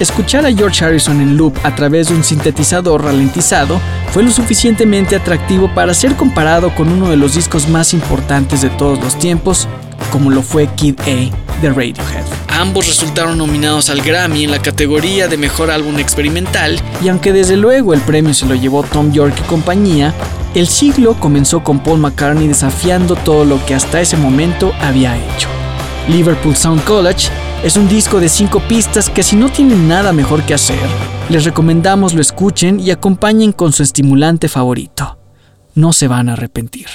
Escuchar 0.00 0.46
a 0.46 0.52
George 0.52 0.84
Harrison 0.84 1.20
en 1.20 1.36
loop 1.36 1.54
a 1.62 1.74
través 1.74 2.08
de 2.08 2.14
un 2.14 2.24
sintetizador 2.24 3.04
ralentizado 3.04 3.80
fue 4.12 4.22
lo 4.22 4.30
suficientemente 4.30 5.14
atractivo 5.14 5.72
para 5.74 5.94
ser 5.94 6.16
comparado 6.16 6.74
con 6.74 6.90
uno 6.90 7.08
de 7.08 7.16
los 7.16 7.34
discos 7.34 7.68
más 7.68 7.94
importantes 7.94 8.62
de 8.62 8.70
todos 8.70 8.98
los 9.00 9.18
tiempos, 9.18 9.68
como 10.10 10.30
lo 10.30 10.42
fue 10.42 10.66
Kid 10.74 10.98
A 11.02 11.41
de 11.62 11.70
Radiohead. 11.70 12.24
Ambos 12.48 12.86
resultaron 12.88 13.38
nominados 13.38 13.88
al 13.88 14.02
Grammy 14.02 14.44
en 14.44 14.50
la 14.50 14.60
categoría 14.60 15.28
de 15.28 15.38
Mejor 15.38 15.70
Álbum 15.70 15.98
Experimental, 15.98 16.78
y 17.02 17.08
aunque 17.08 17.32
desde 17.32 17.56
luego 17.56 17.94
el 17.94 18.00
premio 18.00 18.34
se 18.34 18.46
lo 18.46 18.54
llevó 18.54 18.82
Tom 18.82 19.12
York 19.12 19.34
y 19.38 19.48
compañía, 19.48 20.12
el 20.54 20.66
siglo 20.66 21.14
comenzó 21.18 21.64
con 21.64 21.78
Paul 21.78 22.00
McCartney 22.00 22.48
desafiando 22.48 23.14
todo 23.14 23.44
lo 23.44 23.64
que 23.64 23.74
hasta 23.74 24.00
ese 24.00 24.16
momento 24.16 24.72
había 24.80 25.16
hecho. 25.16 25.48
Liverpool 26.08 26.56
Sound 26.56 26.84
College 26.84 27.28
es 27.64 27.76
un 27.76 27.88
disco 27.88 28.20
de 28.20 28.28
cinco 28.28 28.60
pistas 28.60 29.08
que 29.08 29.22
si 29.22 29.36
no 29.36 29.48
tienen 29.48 29.88
nada 29.88 30.12
mejor 30.12 30.42
que 30.42 30.54
hacer, 30.54 30.80
les 31.28 31.44
recomendamos 31.44 32.12
lo 32.12 32.20
escuchen 32.20 32.80
y 32.80 32.90
acompañen 32.90 33.52
con 33.52 33.72
su 33.72 33.82
estimulante 33.82 34.48
favorito. 34.48 35.21
No 35.74 35.92
se 35.92 36.08
van 36.08 36.28
a 36.28 36.34
arrepentir. 36.34 36.88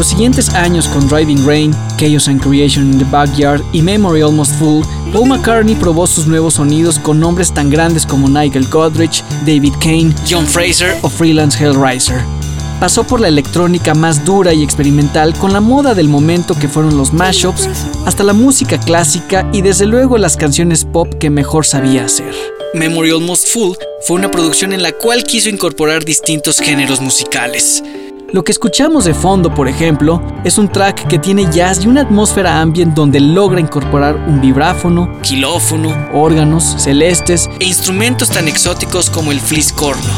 Los 0.00 0.08
siguientes 0.08 0.48
años 0.54 0.88
con 0.88 1.06
Driving 1.08 1.46
Rain, 1.46 1.74
Chaos 1.98 2.26
and 2.26 2.40
Creation 2.40 2.90
in 2.90 2.98
the 2.98 3.04
Backyard 3.04 3.62
y 3.74 3.82
Memory 3.82 4.22
Almost 4.22 4.54
Full, 4.54 4.82
Paul 5.12 5.28
McCartney 5.28 5.74
probó 5.74 6.06
sus 6.06 6.26
nuevos 6.26 6.54
sonidos 6.54 6.98
con 6.98 7.20
nombres 7.20 7.52
tan 7.52 7.68
grandes 7.68 8.06
como 8.06 8.26
Nigel 8.26 8.66
Godrich, 8.68 9.22
David 9.44 9.74
Kane, 9.78 10.14
John 10.26 10.46
Fraser 10.46 10.96
o 11.02 11.10
Freelance 11.10 11.62
Hellraiser. 11.62 12.22
Pasó 12.80 13.04
por 13.04 13.20
la 13.20 13.28
electrónica 13.28 13.92
más 13.92 14.24
dura 14.24 14.54
y 14.54 14.62
experimental 14.62 15.34
con 15.34 15.52
la 15.52 15.60
moda 15.60 15.92
del 15.92 16.08
momento 16.08 16.54
que 16.58 16.68
fueron 16.70 16.96
los 16.96 17.12
mashups, 17.12 17.68
hasta 18.06 18.24
la 18.24 18.32
música 18.32 18.80
clásica 18.80 19.50
y 19.52 19.60
desde 19.60 19.84
luego 19.84 20.16
las 20.16 20.38
canciones 20.38 20.86
pop 20.86 21.12
que 21.20 21.28
mejor 21.28 21.66
sabía 21.66 22.06
hacer. 22.06 22.34
Memory 22.72 23.10
Almost 23.10 23.48
Full 23.48 23.76
fue 24.06 24.16
una 24.16 24.30
producción 24.30 24.72
en 24.72 24.82
la 24.82 24.92
cual 24.92 25.24
quiso 25.24 25.50
incorporar 25.50 26.06
distintos 26.06 26.58
géneros 26.58 27.02
musicales. 27.02 27.82
Lo 28.32 28.44
que 28.44 28.52
escuchamos 28.52 29.06
de 29.06 29.14
fondo, 29.14 29.52
por 29.52 29.66
ejemplo, 29.66 30.22
es 30.44 30.56
un 30.56 30.68
track 30.68 31.08
que 31.08 31.18
tiene 31.18 31.50
jazz 31.50 31.84
y 31.84 31.88
una 31.88 32.02
atmósfera 32.02 32.60
ambient 32.60 32.94
donde 32.94 33.18
logra 33.18 33.58
incorporar 33.58 34.14
un 34.14 34.40
vibráfono, 34.40 35.20
kilófono, 35.20 35.92
órganos, 36.12 36.76
celestes 36.78 37.50
e 37.58 37.64
instrumentos 37.64 38.30
tan 38.30 38.46
exóticos 38.46 39.10
como 39.10 39.32
el 39.32 39.40
fliscorno. 39.40 40.12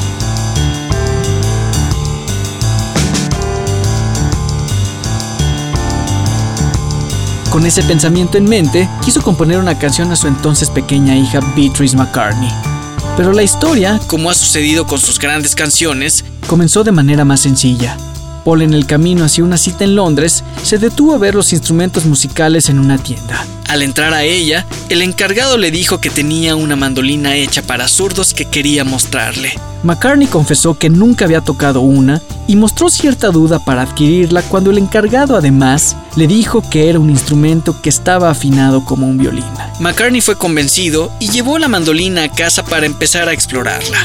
Con 7.49 7.65
ese 7.65 7.83
pensamiento 7.83 8.37
en 8.37 8.45
mente, 8.45 8.91
quiso 9.03 9.23
componer 9.23 9.59
una 9.59 9.79
canción 9.79 10.13
a 10.13 10.17
su 10.17 10.29
entonces 10.29 10.69
pequeña 10.69 11.17
hija 11.17 11.41
Beatrice 11.57 11.97
McCartney. 11.97 12.72
Pero 13.17 13.33
la 13.33 13.43
historia, 13.43 14.01
como 14.07 14.31
ha 14.31 14.35
sucedido 14.35 14.87
con 14.87 14.99
sus 14.99 15.19
grandes 15.19 15.55
canciones, 15.55 16.25
comenzó 16.47 16.83
de 16.83 16.93
manera 16.93 17.25
más 17.25 17.41
sencilla. 17.41 17.97
Paul 18.45 18.63
en 18.63 18.75
el 18.75 18.87
camino 18.87 19.25
hacia 19.25 19.45
una 19.45 19.59
cita 19.59 19.85
en 19.85 19.95
Londres 19.95 20.43
se 20.63 20.79
detuvo 20.79 21.15
a 21.15 21.19
ver 21.19 21.35
los 21.35 21.53
instrumentos 21.53 22.07
musicales 22.07 22.69
en 22.69 22.79
una 22.79 22.99
tienda. 22.99 23.47
Al 23.69 23.83
entrar 23.83 24.15
a 24.15 24.25
ella, 24.25 24.67
el 24.89 25.03
encargado 25.03 25.59
le 25.59 25.71
dijo 25.71 26.01
que 26.01 26.11
tenía 26.11 26.57
una 26.57 26.75
mandolina 26.75 27.37
hecha 27.37 27.63
para 27.63 27.87
zurdos 27.87 28.35
que 28.35 28.47
quería 28.47 28.83
mostrarle. 28.83 29.55
McCartney 29.83 30.28
confesó 30.28 30.78
que 30.78 30.89
nunca 30.89 31.24
había 31.24 31.41
tocado 31.41 31.80
una 31.80 32.22
y 32.47 32.57
mostró 32.57 32.89
cierta 32.89 33.30
duda 33.30 33.59
para 33.59 33.83
adquirirla 33.83 34.43
cuando 34.43 34.70
el 34.70 34.78
encargado 34.78 35.37
además 35.37 35.97
le 36.16 36.26
dijo 36.26 36.62
que 36.68 36.89
era 36.89 36.99
un 37.01 37.11
instrumento 37.11 37.80
que 37.83 37.89
estaba 37.89 38.30
afinado 38.30 38.85
como 38.85 39.09
un 39.09 39.18
violín. 39.18 39.45
McCartney 39.80 40.20
fue 40.20 40.37
convencido 40.37 41.11
y 41.18 41.30
llevó 41.30 41.59
la 41.59 41.68
mandolina 41.68 42.24
a 42.24 42.28
casa 42.28 42.64
para 42.64 42.87
empezar 42.87 43.28
a 43.28 43.33
explorarla. 43.33 43.99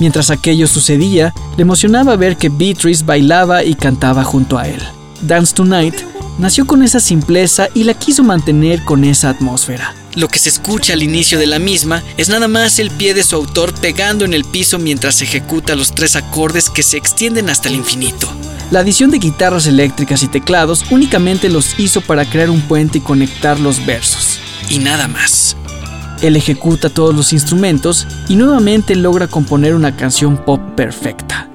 Mientras 0.00 0.30
aquello 0.30 0.66
sucedía, 0.66 1.32
le 1.56 1.62
emocionaba 1.62 2.16
ver 2.16 2.36
que 2.36 2.48
Beatrice 2.48 3.04
bailaba 3.04 3.62
y 3.62 3.74
cantaba 3.74 4.24
junto 4.24 4.58
a 4.58 4.68
él. 4.68 4.82
Dance 5.22 5.54
Tonight 5.54 5.94
nació 6.38 6.66
con 6.66 6.82
esa 6.82 7.00
simpleza 7.00 7.68
y 7.74 7.84
la 7.84 7.94
quiso 7.94 8.22
mantener 8.24 8.84
con 8.84 9.04
esa 9.04 9.30
atmósfera. 9.30 9.94
Lo 10.16 10.28
que 10.28 10.38
se 10.38 10.48
escucha 10.48 10.92
al 10.92 11.02
inicio 11.02 11.38
de 11.38 11.46
la 11.46 11.58
misma 11.58 12.02
es 12.16 12.28
nada 12.28 12.46
más 12.46 12.78
el 12.78 12.90
pie 12.90 13.14
de 13.14 13.24
su 13.24 13.34
autor 13.34 13.74
pegando 13.80 14.24
en 14.24 14.32
el 14.32 14.44
piso 14.44 14.78
mientras 14.78 15.20
ejecuta 15.22 15.74
los 15.74 15.92
tres 15.92 16.14
acordes 16.14 16.70
que 16.70 16.84
se 16.84 16.96
extienden 16.96 17.50
hasta 17.50 17.68
el 17.68 17.74
infinito. 17.74 18.32
La 18.70 18.80
adición 18.80 19.10
de 19.10 19.18
guitarras 19.18 19.66
eléctricas 19.66 20.22
y 20.22 20.28
teclados 20.28 20.84
únicamente 20.90 21.48
los 21.48 21.78
hizo 21.78 22.00
para 22.00 22.24
crear 22.24 22.50
un 22.50 22.60
puente 22.60 22.98
y 22.98 23.00
conectar 23.00 23.58
los 23.58 23.84
versos. 23.84 24.38
Y 24.68 24.78
nada 24.78 25.08
más. 25.08 25.56
Él 26.22 26.36
ejecuta 26.36 26.88
todos 26.88 27.14
los 27.14 27.32
instrumentos 27.32 28.06
y 28.28 28.36
nuevamente 28.36 28.94
logra 28.94 29.26
componer 29.26 29.74
una 29.74 29.96
canción 29.96 30.36
pop 30.36 30.60
perfecta. 30.76 31.50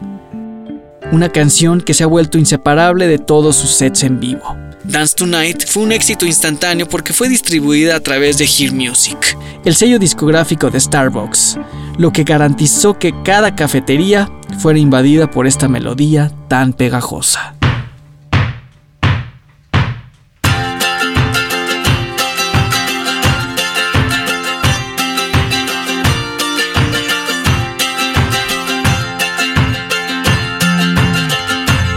Una 1.12 1.30
canción 1.30 1.82
que 1.82 1.94
se 1.94 2.04
ha 2.04 2.08
vuelto 2.08 2.38
inseparable 2.38 3.08
de 3.08 3.18
todos 3.18 3.56
sus 3.56 3.72
sets 3.72 4.04
en 4.04 4.20
vivo. 4.20 4.56
Dance 4.90 5.14
Tonight 5.16 5.68
fue 5.68 5.84
un 5.84 5.92
éxito 5.92 6.26
instantáneo 6.26 6.90
porque 6.90 7.14
fue 7.14 7.30
distribuida 7.30 7.96
a 7.96 8.00
través 8.00 8.40
de 8.40 8.46
Hear 8.46 8.74
Music, 8.74 9.38
el 9.64 9.76
sello 9.76 10.00
discográfico 10.00 10.72
de 10.72 10.80
Starbucks, 10.80 11.60
lo 12.00 12.12
que 12.12 12.24
garantizó 12.24 12.98
que 12.98 13.14
cada 13.24 13.56
cafetería 13.56 14.32
fuera 14.58 14.80
invadida 14.80 15.30
por 15.30 15.46
esta 15.46 15.68
melodía 15.68 16.32
tan 16.48 16.74
pegajosa. 16.74 17.54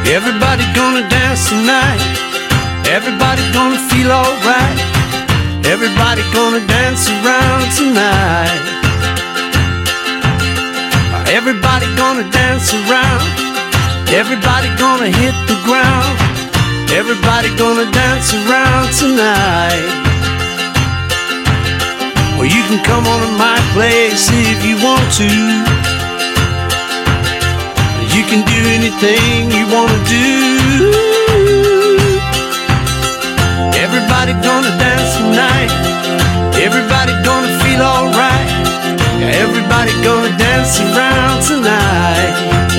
Everybody. 0.04 0.91
Everybody 3.02 3.42
gonna 3.52 3.80
feel 3.90 4.12
alright. 4.12 4.78
Everybody 5.66 6.22
gonna 6.32 6.64
dance 6.68 7.10
around 7.10 7.66
tonight. 7.74 8.62
Everybody 11.26 11.86
gonna 11.96 12.22
dance 12.30 12.72
around. 12.72 13.26
Everybody 14.06 14.68
gonna 14.78 15.10
hit 15.10 15.34
the 15.50 15.58
ground. 15.66 16.14
Everybody 16.94 17.50
gonna 17.58 17.90
dance 17.90 18.34
around 18.34 18.94
tonight. 18.94 19.82
Well, 22.38 22.46
you 22.46 22.62
can 22.70 22.78
come 22.84 23.04
on 23.08 23.18
to 23.26 23.32
my 23.34 23.58
place 23.74 24.30
if 24.30 24.64
you 24.64 24.76
want 24.78 25.10
to. 25.18 25.30
You 28.14 28.22
can 28.30 28.46
do 28.46 28.60
anything 28.78 29.50
you 29.50 29.66
wanna 29.74 29.98
do. 30.06 31.11
Everybody 34.22 34.46
gonna 34.46 34.78
dance 34.78 35.16
tonight. 35.16 35.72
Everybody 36.54 37.12
gonna 37.24 37.58
feel 37.58 37.82
alright. 37.82 38.50
Everybody 39.34 39.90
gonna 40.00 40.38
dance 40.38 40.78
around 40.78 41.42
tonight. 41.42 42.71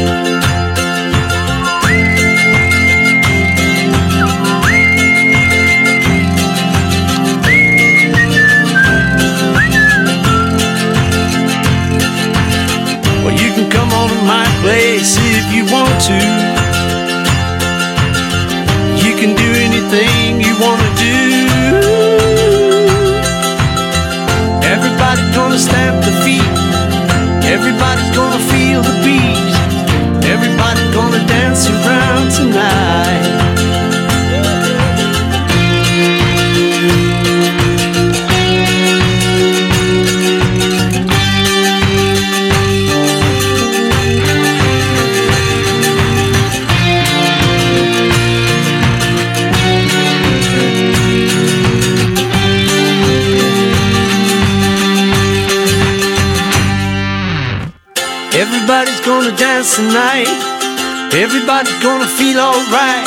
Everybody's 61.14 61.78
gonna 61.84 62.08
feel 62.08 62.40
alright. 62.40 63.06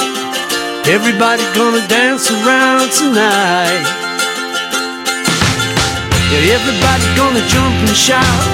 Everybody's 0.86 1.50
gonna 1.58 1.82
dance 1.88 2.30
around 2.30 2.86
tonight. 2.94 3.82
Yeah, 6.30 6.54
everybody's 6.54 7.12
gonna 7.18 7.42
jump 7.50 7.74
and 7.82 7.96
shout. 7.96 8.46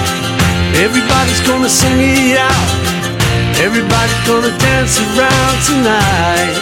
Everybody's 0.81 1.39
gonna 1.45 1.69
sing 1.69 2.01
it 2.01 2.35
out. 2.35 2.69
Everybody's 3.61 4.21
gonna 4.25 4.49
dance 4.57 4.97
around 4.97 5.55
tonight. 5.69 6.57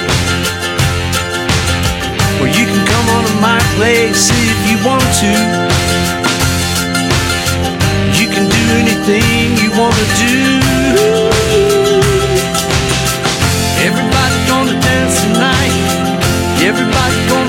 Well, 2.44 2.52
you 2.52 2.66
can 2.68 2.84
come 2.92 3.08
on 3.16 3.24
to 3.24 3.36
my 3.40 3.60
place 3.80 4.28
if 4.36 4.60
you 4.68 4.76
want 4.84 5.08
to. 5.24 5.32
You 8.20 8.28
can 8.28 8.52
do 8.52 8.64
anything 8.84 9.56
you 9.64 9.72
wanna 9.80 10.06
do. 10.20 11.31
Everybody 16.72 17.41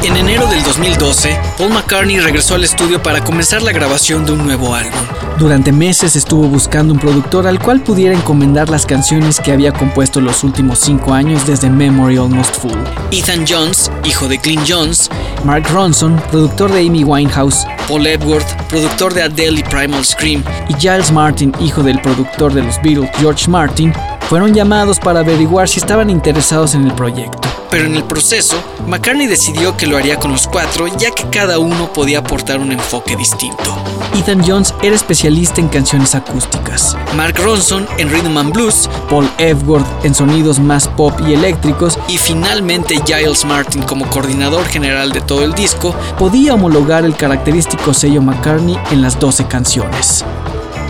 2012, 0.00 1.38
Paul 1.58 1.72
McCartney 1.72 2.20
regresó 2.20 2.54
al 2.54 2.64
estudio 2.64 3.02
para 3.02 3.22
comenzar 3.22 3.60
la 3.60 3.72
grabación 3.72 4.24
de 4.24 4.32
un 4.32 4.44
nuevo 4.44 4.74
álbum. 4.74 4.98
Durante 5.38 5.72
meses 5.72 6.16
estuvo 6.16 6.48
buscando 6.48 6.94
un 6.94 6.98
productor 6.98 7.46
al 7.46 7.58
cual 7.58 7.82
pudiera 7.82 8.14
encomendar 8.14 8.70
las 8.70 8.86
canciones 8.86 9.40
que 9.40 9.52
había 9.52 9.72
compuesto 9.72 10.20
los 10.20 10.42
últimos 10.44 10.78
cinco 10.78 11.12
años 11.12 11.46
desde 11.46 11.68
Memory 11.68 12.16
Almost 12.16 12.56
Full. 12.60 12.78
Ethan 13.10 13.44
Jones, 13.46 13.90
hijo 14.04 14.28
de 14.28 14.38
Clint 14.38 14.62
Jones, 14.66 15.10
Mark 15.44 15.66
Ronson, 15.70 16.20
productor 16.30 16.72
de 16.72 16.86
Amy 16.86 17.04
Winehouse, 17.04 17.66
Paul 17.88 18.06
Edwards, 18.06 18.54
productor 18.68 19.12
de 19.12 19.22
Adele 19.24 19.60
y 19.60 19.62
Primal 19.64 20.04
Scream, 20.04 20.42
y 20.68 20.74
Giles 20.74 21.10
Martin, 21.10 21.52
hijo 21.60 21.82
del 21.82 22.00
productor 22.00 22.54
de 22.54 22.62
los 22.62 22.80
Beatles 22.82 23.10
George 23.18 23.50
Martin, 23.50 23.92
fueron 24.30 24.54
llamados 24.54 25.00
para 25.00 25.18
averiguar 25.20 25.68
si 25.68 25.80
estaban 25.80 26.08
interesados 26.08 26.76
en 26.76 26.86
el 26.86 26.94
proyecto 26.94 27.48
pero 27.68 27.86
en 27.86 27.96
el 27.96 28.04
proceso, 28.04 28.56
McCartney 28.86 29.28
decidió 29.28 29.76
que 29.76 29.86
lo 29.86 29.96
haría 29.96 30.18
con 30.18 30.32
los 30.32 30.46
cuatro 30.46 30.88
ya 30.88 31.12
que 31.12 31.28
cada 31.30 31.58
uno 31.60 31.92
podía 31.92 32.18
aportar 32.18 32.58
un 32.58 32.72
enfoque 32.72 33.16
distinto. 33.16 33.76
Ethan 34.14 34.42
Jones 34.44 34.74
era 34.82 34.96
especialista 34.96 35.60
en 35.60 35.68
canciones 35.68 36.16
acústicas, 36.16 36.96
Mark 37.16 37.36
Ronson 37.38 37.86
en 37.98 38.10
rhythm 38.10 38.38
and 38.38 38.52
blues, 38.52 38.90
Paul 39.08 39.30
Epworth 39.38 39.86
en 40.04 40.14
sonidos 40.14 40.58
más 40.58 40.88
pop 40.88 41.12
y 41.28 41.34
eléctricos 41.34 41.98
y 42.08 42.18
finalmente 42.18 43.00
Giles 43.06 43.44
Martin 43.44 43.82
como 43.82 44.08
coordinador 44.10 44.64
general 44.66 45.12
de 45.12 45.20
todo 45.20 45.44
el 45.44 45.54
disco 45.54 45.94
podía 46.18 46.54
homologar 46.54 47.04
el 47.04 47.16
característico 47.16 47.94
sello 47.94 48.20
McCartney 48.22 48.78
en 48.90 49.02
las 49.02 49.18
12 49.20 49.46
canciones. 49.46 50.24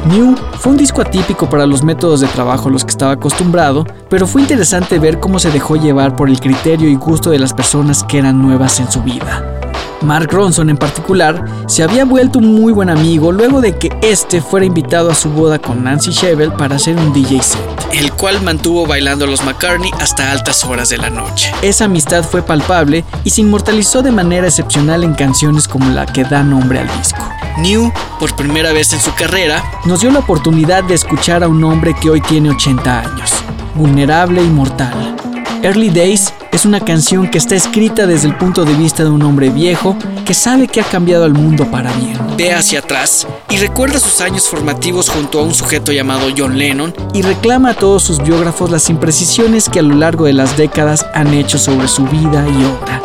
New 0.07 0.35
fue 0.59 0.73
un 0.73 0.79
disco 0.79 1.03
atípico 1.03 1.49
para 1.49 1.67
los 1.67 1.83
métodos 1.83 2.21
de 2.21 2.27
trabajo 2.29 2.69
a 2.69 2.73
los 2.73 2.85
que 2.85 2.91
estaba 2.91 3.13
acostumbrado, 3.13 3.85
pero 4.09 4.27
fue 4.27 4.43
interesante 4.43 4.99
ver 4.99 5.21
cómo 5.21 5.39
se 5.39 5.51
dejó 5.51 5.77
llevar 5.77 6.17
por 6.17 6.31
el 6.31 6.41
criterio 6.41 6.89
y 6.89 6.95
gusto 6.95 7.31
de 7.31 7.39
las 7.39 7.53
personas 7.53 8.03
que 8.05 8.19
eran 8.19 8.41
nuevas 8.41 8.81
en 8.81 8.91
su 8.91 9.03
vida. 9.03 9.60
Mark 10.03 10.29
Ronson 10.33 10.71
en 10.71 10.77
particular 10.77 11.45
se 11.67 11.83
había 11.83 12.05
vuelto 12.05 12.39
un 12.39 12.55
muy 12.55 12.73
buen 12.73 12.89
amigo 12.91 13.33
luego 13.33 13.61
de 13.61 13.77
que 13.77 13.91
este 14.03 14.41
fuera 14.41 14.67
invitado 14.67 15.11
a 15.11 15.15
su 15.15 15.31
boda 15.31 15.59
con 15.59 15.85
Nancy 15.85 16.11
Shevell 16.11 16.53
para 16.53 16.77
hacer 16.77 16.97
un 16.97 17.13
DJ 17.13 17.43
set, 17.43 17.61
el 17.93 18.13
cual 18.13 18.43
mantuvo 18.43 18.87
bailando 18.87 19.25
a 19.25 19.29
los 19.29 19.45
McCartney 19.45 19.91
hasta 20.01 20.31
altas 20.31 20.65
horas 20.65 20.89
de 20.89 20.99
la 20.99 21.11
noche. 21.11 21.53
Esa 21.63 21.85
amistad 21.85 22.25
fue 22.25 22.43
palpable 22.43 23.05
y 23.25 23.31
se 23.31 23.43
inmortalizó 23.43 24.03
de 24.03 24.13
manera 24.13 24.47
excepcional 24.47 25.05
en 25.05 25.15
canciones 25.15 25.69
como 25.69 25.91
la 25.91 26.07
que 26.07 26.25
da 26.25 26.43
nombre 26.43 26.81
al 26.81 26.89
disco. 26.99 27.21
New, 27.59 27.93
por 28.19 28.35
primera 28.37 28.73
vez 28.73 28.93
en 28.93 29.01
su 29.01 29.15
carrera, 29.15 29.63
nos 29.85 30.01
dio 30.01 30.11
la 30.11 30.21
oportunidad 30.21 30.83
de 30.85 30.95
escuchar 30.95 31.43
a 31.43 31.49
un 31.49 31.63
hombre 31.65 31.95
que 32.01 32.09
hoy 32.09 32.21
tiene 32.23 32.51
80 32.51 33.01
años, 33.01 33.33
vulnerable 33.75 34.43
y 34.43 34.49
mortal. 34.49 35.17
Early 35.63 35.91
Days 35.91 36.33
es 36.53 36.65
una 36.65 36.81
canción 36.81 37.31
que 37.31 37.37
está 37.37 37.55
escrita 37.55 38.07
desde 38.07 38.29
el 38.29 38.37
punto 38.37 38.65
de 38.65 38.73
vista 38.73 39.05
de 39.05 39.11
un 39.11 39.23
hombre 39.23 39.51
viejo 39.51 39.95
que 40.25 40.33
sabe 40.33 40.67
que 40.69 40.81
ha 40.81 40.85
cambiado 40.85 41.25
al 41.25 41.35
mundo 41.35 41.71
para 41.71 41.93
bien. 41.93 42.19
Ve 42.39 42.55
hacia 42.55 42.79
atrás 42.79 43.27
y 43.51 43.59
recuerda 43.59 44.01
sus 44.01 44.23
años 44.23 44.49
formativos 44.49 45.11
junto 45.11 45.39
a 45.39 45.43
un 45.43 45.55
sujeto 45.55 45.93
llamado 45.93 46.29
John 46.37 46.57
Lennon 46.57 46.95
y 47.13 47.21
reclama 47.21 47.71
a 47.71 47.75
todos 47.75 48.03
sus 48.03 48.23
biógrafos 48.23 48.71
las 48.71 48.89
imprecisiones 48.89 49.69
que 49.69 49.81
a 49.81 49.83
lo 49.83 49.97
largo 49.97 50.25
de 50.25 50.33
las 50.33 50.57
décadas 50.57 51.07
han 51.13 51.35
hecho 51.35 51.59
sobre 51.59 51.89
su 51.89 52.05
vida 52.07 52.47
y 52.49 52.65
obra. 52.65 53.03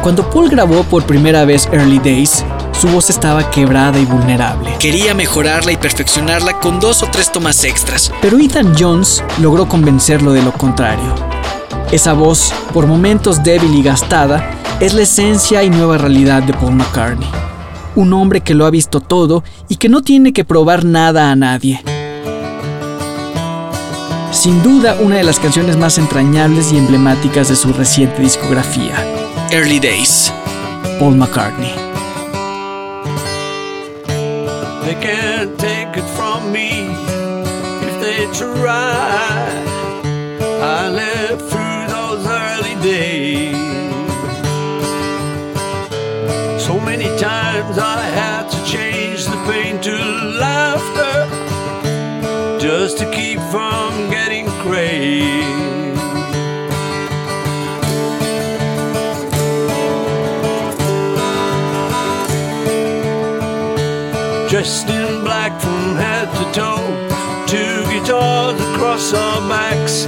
Cuando 0.00 0.30
Paul 0.30 0.48
grabó 0.48 0.84
por 0.84 1.06
primera 1.06 1.44
vez 1.44 1.68
Early 1.72 1.98
Days, 1.98 2.44
su 2.72 2.86
voz 2.86 3.10
estaba 3.10 3.50
quebrada 3.50 3.98
y 3.98 4.04
vulnerable. 4.04 4.76
Quería 4.78 5.12
mejorarla 5.12 5.72
y 5.72 5.76
perfeccionarla 5.76 6.60
con 6.60 6.78
dos 6.78 7.02
o 7.02 7.08
tres 7.10 7.32
tomas 7.32 7.64
extras, 7.64 8.12
pero 8.22 8.38
Ethan 8.38 8.74
Jones 8.78 9.24
logró 9.40 9.68
convencerlo 9.68 10.32
de 10.32 10.42
lo 10.42 10.52
contrario. 10.52 11.27
Esa 11.90 12.12
voz, 12.12 12.52
por 12.74 12.86
momentos 12.86 13.42
débil 13.42 13.74
y 13.74 13.82
gastada, 13.82 14.50
es 14.78 14.92
la 14.92 15.02
esencia 15.02 15.64
y 15.64 15.70
nueva 15.70 15.96
realidad 15.96 16.42
de 16.42 16.52
Paul 16.52 16.74
McCartney. 16.74 17.26
Un 17.94 18.12
hombre 18.12 18.42
que 18.42 18.54
lo 18.54 18.66
ha 18.66 18.70
visto 18.70 19.00
todo 19.00 19.42
y 19.68 19.76
que 19.76 19.88
no 19.88 20.02
tiene 20.02 20.34
que 20.34 20.44
probar 20.44 20.84
nada 20.84 21.30
a 21.30 21.36
nadie. 21.36 21.82
Sin 24.32 24.62
duda, 24.62 24.98
una 25.00 25.16
de 25.16 25.24
las 25.24 25.40
canciones 25.40 25.78
más 25.78 25.96
entrañables 25.96 26.72
y 26.72 26.76
emblemáticas 26.76 27.48
de 27.48 27.56
su 27.56 27.72
reciente 27.72 28.20
discografía, 28.20 28.94
Early 29.50 29.80
Days, 29.80 30.30
Paul 30.98 31.16
McCartney. 31.16 31.72
They 34.84 34.94
can't 35.00 35.58
take 35.58 35.98
it 35.98 36.04
from 36.14 36.52
me 36.52 36.86
if 37.82 38.00
they 38.02 38.26
try. 38.38 39.38
I 40.60 40.88
those 41.38 41.57
days. 42.82 43.56
So 46.64 46.78
many 46.80 47.08
times 47.18 47.78
I 47.78 48.02
had 48.20 48.48
to 48.50 48.64
change 48.64 49.24
the 49.26 49.38
pain 49.50 49.80
to 49.82 49.96
laughter 50.38 51.16
just 52.58 52.98
to 52.98 53.10
keep 53.10 53.40
from 53.52 54.10
getting 54.10 54.46
crazy. 54.62 55.68
dressed 64.48 64.88
in 64.88 65.22
black 65.24 65.60
from 65.60 65.94
head 65.96 66.26
to 66.38 66.44
toe. 66.52 66.88
Two 67.46 67.84
guitars 67.92 68.58
across 68.68 69.12
our 69.12 69.46
backs, 69.46 70.06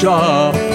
shop. 0.00 0.69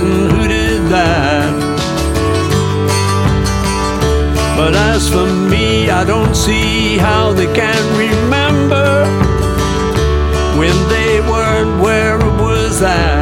And 0.00 0.32
who 0.32 0.48
did 0.48 0.82
that? 0.90 1.68
But 4.56 4.74
as 4.74 5.08
for 5.08 5.26
me, 5.26 5.90
I 5.90 6.04
don't 6.04 6.34
see 6.34 6.98
how 6.98 7.32
they 7.32 7.46
can 7.54 7.82
remember 7.96 9.04
when 10.58 10.76
they 10.88 11.20
weren't 11.20 11.80
where 11.80 12.18
it 12.18 12.42
was 12.42 12.82
at. 12.82 13.17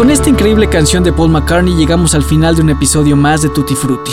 Con 0.00 0.10
esta 0.10 0.30
increíble 0.30 0.66
canción 0.70 1.04
de 1.04 1.12
Paul 1.12 1.28
McCartney 1.28 1.74
llegamos 1.74 2.14
al 2.14 2.24
final 2.24 2.56
de 2.56 2.62
un 2.62 2.70
episodio 2.70 3.16
más 3.16 3.42
de 3.42 3.50
Tutti 3.50 3.74
Frutti. 3.74 4.12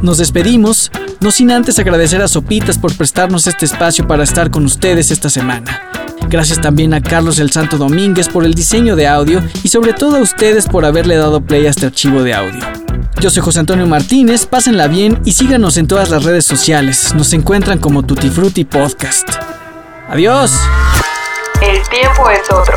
Nos 0.00 0.18
despedimos, 0.18 0.92
no 1.18 1.32
sin 1.32 1.50
antes 1.50 1.80
agradecer 1.80 2.22
a 2.22 2.28
Sopitas 2.28 2.78
por 2.78 2.96
prestarnos 2.96 3.48
este 3.48 3.64
espacio 3.64 4.06
para 4.06 4.22
estar 4.22 4.52
con 4.52 4.64
ustedes 4.64 5.10
esta 5.10 5.28
semana. 5.28 5.90
Gracias 6.28 6.60
también 6.60 6.94
a 6.94 7.00
Carlos 7.00 7.40
el 7.40 7.50
Santo 7.50 7.76
Domínguez 7.76 8.28
por 8.28 8.44
el 8.44 8.54
diseño 8.54 8.94
de 8.94 9.08
audio 9.08 9.42
y 9.64 9.68
sobre 9.68 9.94
todo 9.94 10.18
a 10.18 10.20
ustedes 10.20 10.68
por 10.68 10.84
haberle 10.84 11.16
dado 11.16 11.40
play 11.40 11.66
a 11.66 11.70
este 11.70 11.86
archivo 11.86 12.22
de 12.22 12.32
audio. 12.32 12.60
Yo 13.20 13.28
soy 13.28 13.42
José 13.42 13.58
Antonio 13.58 13.88
Martínez, 13.88 14.46
pásenla 14.46 14.86
bien 14.86 15.20
y 15.24 15.32
síganos 15.32 15.76
en 15.76 15.88
todas 15.88 16.08
las 16.08 16.22
redes 16.22 16.44
sociales. 16.44 17.12
Nos 17.16 17.32
encuentran 17.32 17.80
como 17.80 18.04
Tutti 18.04 18.30
Frutti 18.30 18.64
Podcast. 18.64 19.28
Adiós. 20.08 20.52
El 21.60 21.82
tiempo 21.88 22.30
es 22.30 22.48
otro. 22.48 22.76